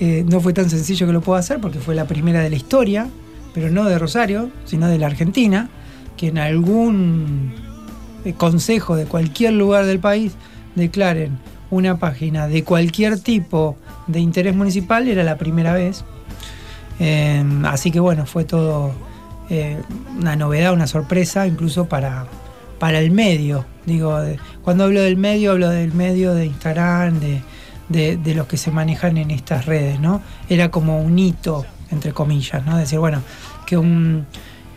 [0.00, 2.56] Eh, no fue tan sencillo que lo pueda hacer porque fue la primera de la
[2.56, 3.08] historia,
[3.52, 5.68] pero no de Rosario, sino de la Argentina,
[6.16, 7.52] que en algún
[8.24, 10.32] eh, consejo de cualquier lugar del país
[10.74, 11.38] declaren
[11.70, 16.04] una página de cualquier tipo de interés municipal era la primera vez.
[16.98, 18.92] Eh, así que bueno, fue todo
[19.48, 19.78] eh,
[20.18, 22.26] una novedad, una sorpresa, incluso para,
[22.78, 23.64] para el medio.
[23.86, 24.18] Digo,
[24.62, 27.42] cuando hablo del medio, hablo del medio de Instagram, de,
[27.90, 30.22] de- de los que se manejan en estas redes, ¿no?
[30.48, 32.78] Era como un hito, entre comillas, ¿no?
[32.78, 33.22] Decir, bueno,
[33.66, 34.24] que un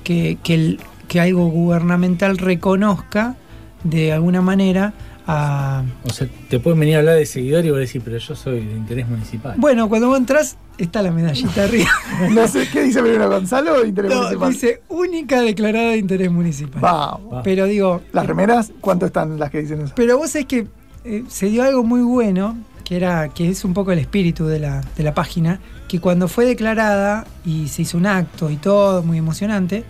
[0.03, 3.35] que, que, el- que algo gubernamental reconozca
[3.85, 4.93] de alguna manera
[5.25, 8.35] a, O sea, te pueden venir a hablar de seguidor y vos decís, pero yo
[8.35, 9.53] soy de interés municipal.
[9.57, 11.89] Bueno, cuando vos entras, está la medallita arriba.
[12.31, 13.85] No sé, ¿qué dice primero Gonzalo?
[13.85, 14.51] Interés No, municipal.
[14.51, 16.81] dice única declarada de interés municipal.
[16.81, 17.41] Vamos.
[17.45, 18.73] Pero digo, ¿Las remeras?
[18.81, 19.93] ¿Cuánto están las que dicen eso?
[19.95, 20.67] pero vos sabés que
[21.05, 24.59] eh, se dio algo muy bueno, que era, que es un poco el espíritu de
[24.59, 29.03] la, de la página, que cuando fue declarada y se hizo un acto y todo,
[29.03, 29.83] muy emocionante,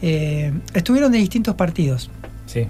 [0.00, 2.10] eh, estuvieron de distintos partidos.
[2.46, 2.66] Sí.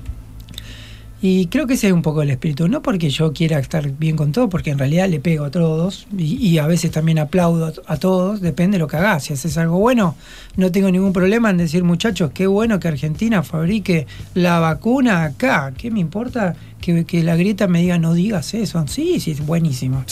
[1.24, 2.66] Y creo que ese es un poco el espíritu.
[2.66, 6.06] No porque yo quiera estar bien con todo, porque en realidad le pego a todos
[6.18, 9.22] y, y a veces también aplaudo a, a todos, depende de lo que hagas.
[9.24, 10.16] Si haces algo bueno,
[10.56, 15.72] no tengo ningún problema en decir, muchachos, qué bueno que Argentina fabrique la vacuna acá.
[15.78, 18.84] ¿Qué me importa que, que la grieta me diga no digas eso?
[18.88, 20.04] Sí, sí, es buenísimo.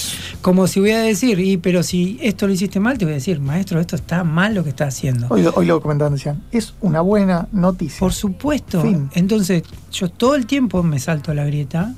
[0.43, 3.17] Como si voy a decir, y, pero si esto lo hiciste mal, te voy a
[3.17, 5.27] decir, maestro, esto está mal lo que está haciendo.
[5.29, 7.99] Hoy, lo- hoy lo comentaban, decían, es una buena noticia.
[7.99, 8.81] Por supuesto.
[8.83, 9.11] Fin.
[9.15, 11.95] Entonces, yo todo el tiempo me salto a la grieta.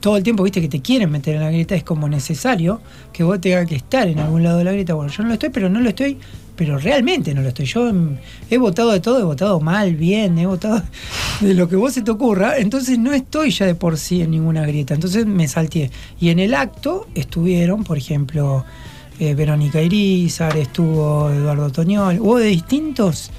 [0.00, 2.80] Todo el tiempo, viste, que te quieren meter en la grieta, es como necesario
[3.12, 4.92] que vos tengas que estar en algún lado de la grieta.
[4.94, 6.18] Bueno, yo no lo estoy, pero no lo estoy,
[6.56, 7.64] pero realmente no lo estoy.
[7.64, 8.18] Yo mm,
[8.50, 10.82] he votado de todo, he votado mal, bien, he votado
[11.40, 12.58] de lo que vos se te ocurra.
[12.58, 14.92] Entonces no estoy ya de por sí en ninguna grieta.
[14.92, 15.90] Entonces me salté.
[16.20, 18.66] Y en el acto estuvieron, por ejemplo,
[19.18, 23.30] eh, Verónica Irizar, estuvo Eduardo Toñol, hubo de distintos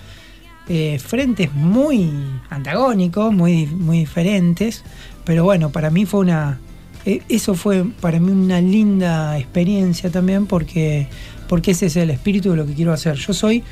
[0.69, 2.11] eh, frentes muy
[2.49, 4.83] antagónicos, muy, muy diferentes,
[5.25, 6.59] pero bueno, para mí fue una...
[7.05, 11.07] eh, eso fue para mí una linda experiencia también porque,
[11.47, 13.15] porque ese es el espíritu de lo que quiero hacer.
[13.15, 13.63] Yo soy,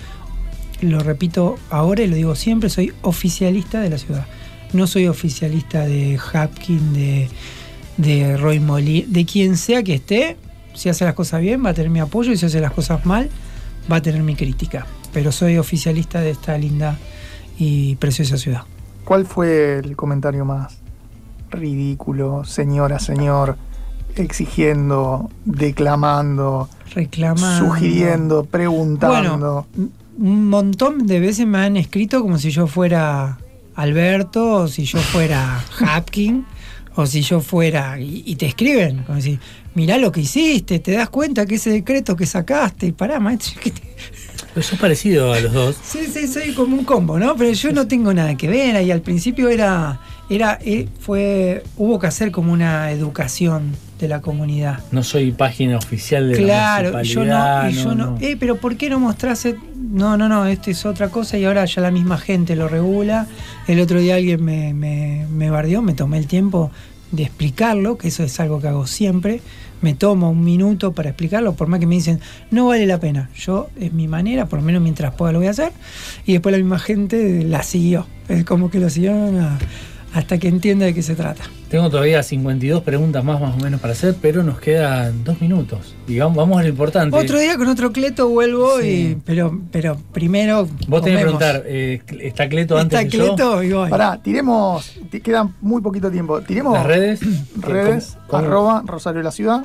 [0.81, 4.25] lo repito ahora y lo digo siempre, soy oficialista de la ciudad.
[4.73, 7.29] No soy oficialista de Hapkin, de,
[7.97, 10.37] de Roy Molí, de quien sea que esté,
[10.73, 13.05] si hace las cosas bien va a tener mi apoyo y si hace las cosas
[13.05, 13.29] mal
[13.91, 14.87] va a tener mi crítica.
[15.13, 16.97] Pero soy oficialista de esta linda
[17.57, 18.63] y preciosa ciudad.
[19.05, 20.77] ¿Cuál fue el comentario más
[21.49, 23.57] ridículo, señora, señor,
[24.15, 27.67] exigiendo, declamando, Reclamando.
[27.67, 29.67] sugiriendo, preguntando?
[30.17, 33.37] Un montón de veces me han escrito como si yo fuera
[33.75, 36.45] Alberto, o si yo fuera Hapkin,
[36.95, 37.99] o si yo fuera.
[37.99, 39.39] Y, y te escriben, como si,
[39.75, 43.59] mirá lo que hiciste, te das cuenta que ese decreto que sacaste, y pará, maestro,
[43.63, 43.81] que te-
[44.53, 45.77] Pero sos parecido a los dos.
[45.83, 47.35] Sí, sí, soy como un combo, ¿no?
[47.35, 48.75] Pero yo no tengo nada que ver.
[48.75, 49.99] Ahí al principio era.
[50.29, 54.79] era eh, fue hubo que hacer como una educación de la comunidad.
[54.91, 58.57] No soy página oficial de Claro, la y yo no, y yo no, eh, pero
[58.57, 59.55] ¿por qué no mostrase?
[59.75, 63.27] No, no, no, esto es otra cosa y ahora ya la misma gente lo regula.
[63.67, 66.71] El otro día alguien me, me, me bardeó, me tomé el tiempo
[67.11, 69.41] de explicarlo, que eso es algo que hago siempre.
[69.81, 72.19] Me tomo un minuto para explicarlo, por más que me dicen,
[72.51, 73.29] no vale la pena.
[73.35, 75.71] Yo, es mi manera, por lo menos mientras pueda lo voy a hacer.
[76.25, 78.05] Y después la misma gente la siguió.
[78.29, 79.57] Es como que lo siguieron a-
[80.13, 81.43] hasta que entienda de qué se trata.
[81.69, 85.95] Tengo todavía 52 preguntas más más o menos para hacer, pero nos quedan dos minutos.
[86.05, 87.15] Digamos, vamos a lo importante.
[87.15, 88.87] Otro día con otro Cleto vuelvo, Sí.
[88.87, 90.67] y, pero, pero primero.
[90.87, 93.35] Vos tenés que preguntar, eh, ¿está Cleto antes ¿Está que yo?
[93.35, 93.63] Cleto?
[93.63, 93.89] Y voy.
[93.89, 96.41] Pará, tiremos, te queda muy poquito tiempo.
[96.41, 97.21] Tiremos Las redes.
[97.57, 99.63] redes, ¿Cómo- arroba Rosario de la Ciudad,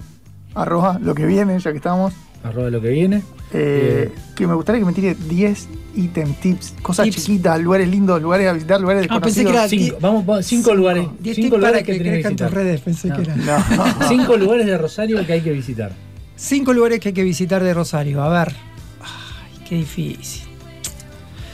[0.55, 2.13] arroba lo que viene, ya que estamos.
[2.49, 3.23] Arroba lo que viene.
[3.53, 7.17] Eh, que me gustaría que me tire 10 ítem tips, cosas Tips.
[7.25, 9.53] chiquitas, lugares lindos, lugares a visitar, lugares Ah, pensé desconocidos.
[9.71, 11.07] que era Cinco, vamos, vamos, cinco lugares.
[11.21, 13.17] Diez Cinco tips lugares para que, que tenés tus redes, pensé No.
[13.17, 13.37] que era.
[13.37, 14.09] No.
[14.09, 15.93] Cinco lugares de Rosario que hay que visitar.
[16.37, 18.23] Cinco lugares que hay que visitar de Rosario.
[18.23, 18.55] A ver.
[19.01, 20.43] Ay, qué difícil.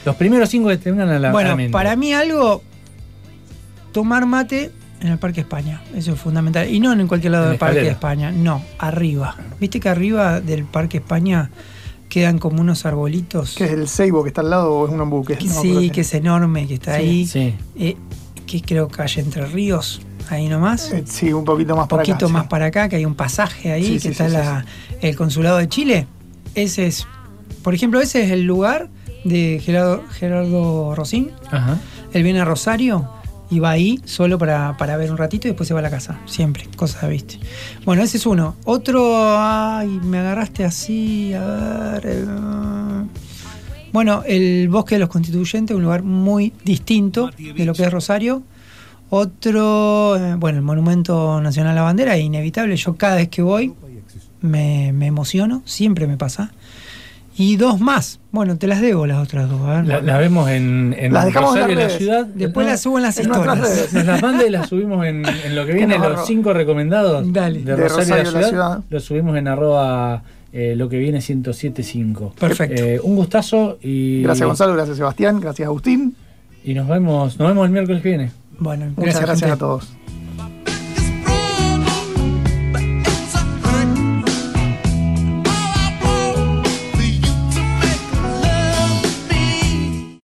[0.05, 1.71] Los primeros cinco que te vengan a la, a bueno, la mente.
[1.71, 2.61] para mí algo.
[3.93, 4.71] Tomar mate
[5.03, 5.81] en el Parque España.
[5.95, 6.67] Eso es fundamental.
[6.69, 7.93] Y no en cualquier lado del Parque escalera.
[7.93, 8.31] España.
[8.31, 9.35] No, arriba.
[9.59, 11.51] Viste que arriba del Parque España
[12.09, 13.55] quedan como unos arbolitos.
[13.57, 15.37] ¿Qué es el Seibo que está al lado o es un embuque?
[15.37, 17.25] Que No, sí, que es enorme, que está Sí, ahí.
[17.27, 17.53] Sí.
[17.77, 17.97] Eh,
[18.47, 20.91] que creo que hay Entre Ríos, ahí nomás.
[20.91, 22.33] Eh, sí, un poquito más Un para poquito acá.
[22.33, 22.47] más sí.
[22.49, 24.65] para acá, que hay un pasaje ahí, Sí, que sí, está sí, la-
[25.01, 26.07] el consulado de Chile.
[26.55, 27.07] Ese es,
[27.63, 28.89] por ejemplo, ese es el lugar
[29.25, 31.31] de Gerardo, Gerardo Rosín.
[31.51, 31.77] Ajá.
[32.13, 33.09] Él viene a Rosario
[33.49, 35.89] y va ahí solo para, para ver un ratito y después se va a la
[35.89, 36.19] casa.
[36.25, 37.39] Siempre, cosas, viste.
[37.85, 38.55] Bueno, ese es uno.
[38.65, 42.01] Otro, ay, me agarraste así, a ver.
[42.05, 42.25] eh,
[43.91, 48.41] bueno, el Bosque de los Constituyentes, un lugar muy distinto de lo que es Rosario.
[49.11, 52.75] Otro, eh, bueno, el Monumento Nacional a la Bandera, es inevitable.
[52.75, 53.73] Yo cada vez que voy
[54.41, 56.51] me, me emociono, siempre me pasa.
[57.35, 58.19] Y dos más.
[58.31, 59.59] Bueno, te las debo las otras dos.
[59.61, 59.87] A ver.
[59.87, 62.25] La, la vemos en, en Las dejamos en Rosario, las la ciudad.
[62.27, 63.93] Después No, las subo en las en historias.
[63.93, 67.31] Nos las manda y las subimos en, en lo que viene, los arro- cinco recomendados
[67.33, 67.59] Dale.
[67.63, 68.79] de De Rosario, Rosario la, la ciudad.
[68.89, 72.33] Los subimos en arroba eh, lo que viene 1075.
[72.39, 72.81] Perfecto.
[72.83, 76.15] Eh, un gustazo y, Gracias Gonzalo, gracias Sebastián, gracias Agustín.
[76.63, 78.31] y nos vemos, nos vemos el miércoles que viene.
[78.59, 79.91] Bueno, Muchas gracias a todos.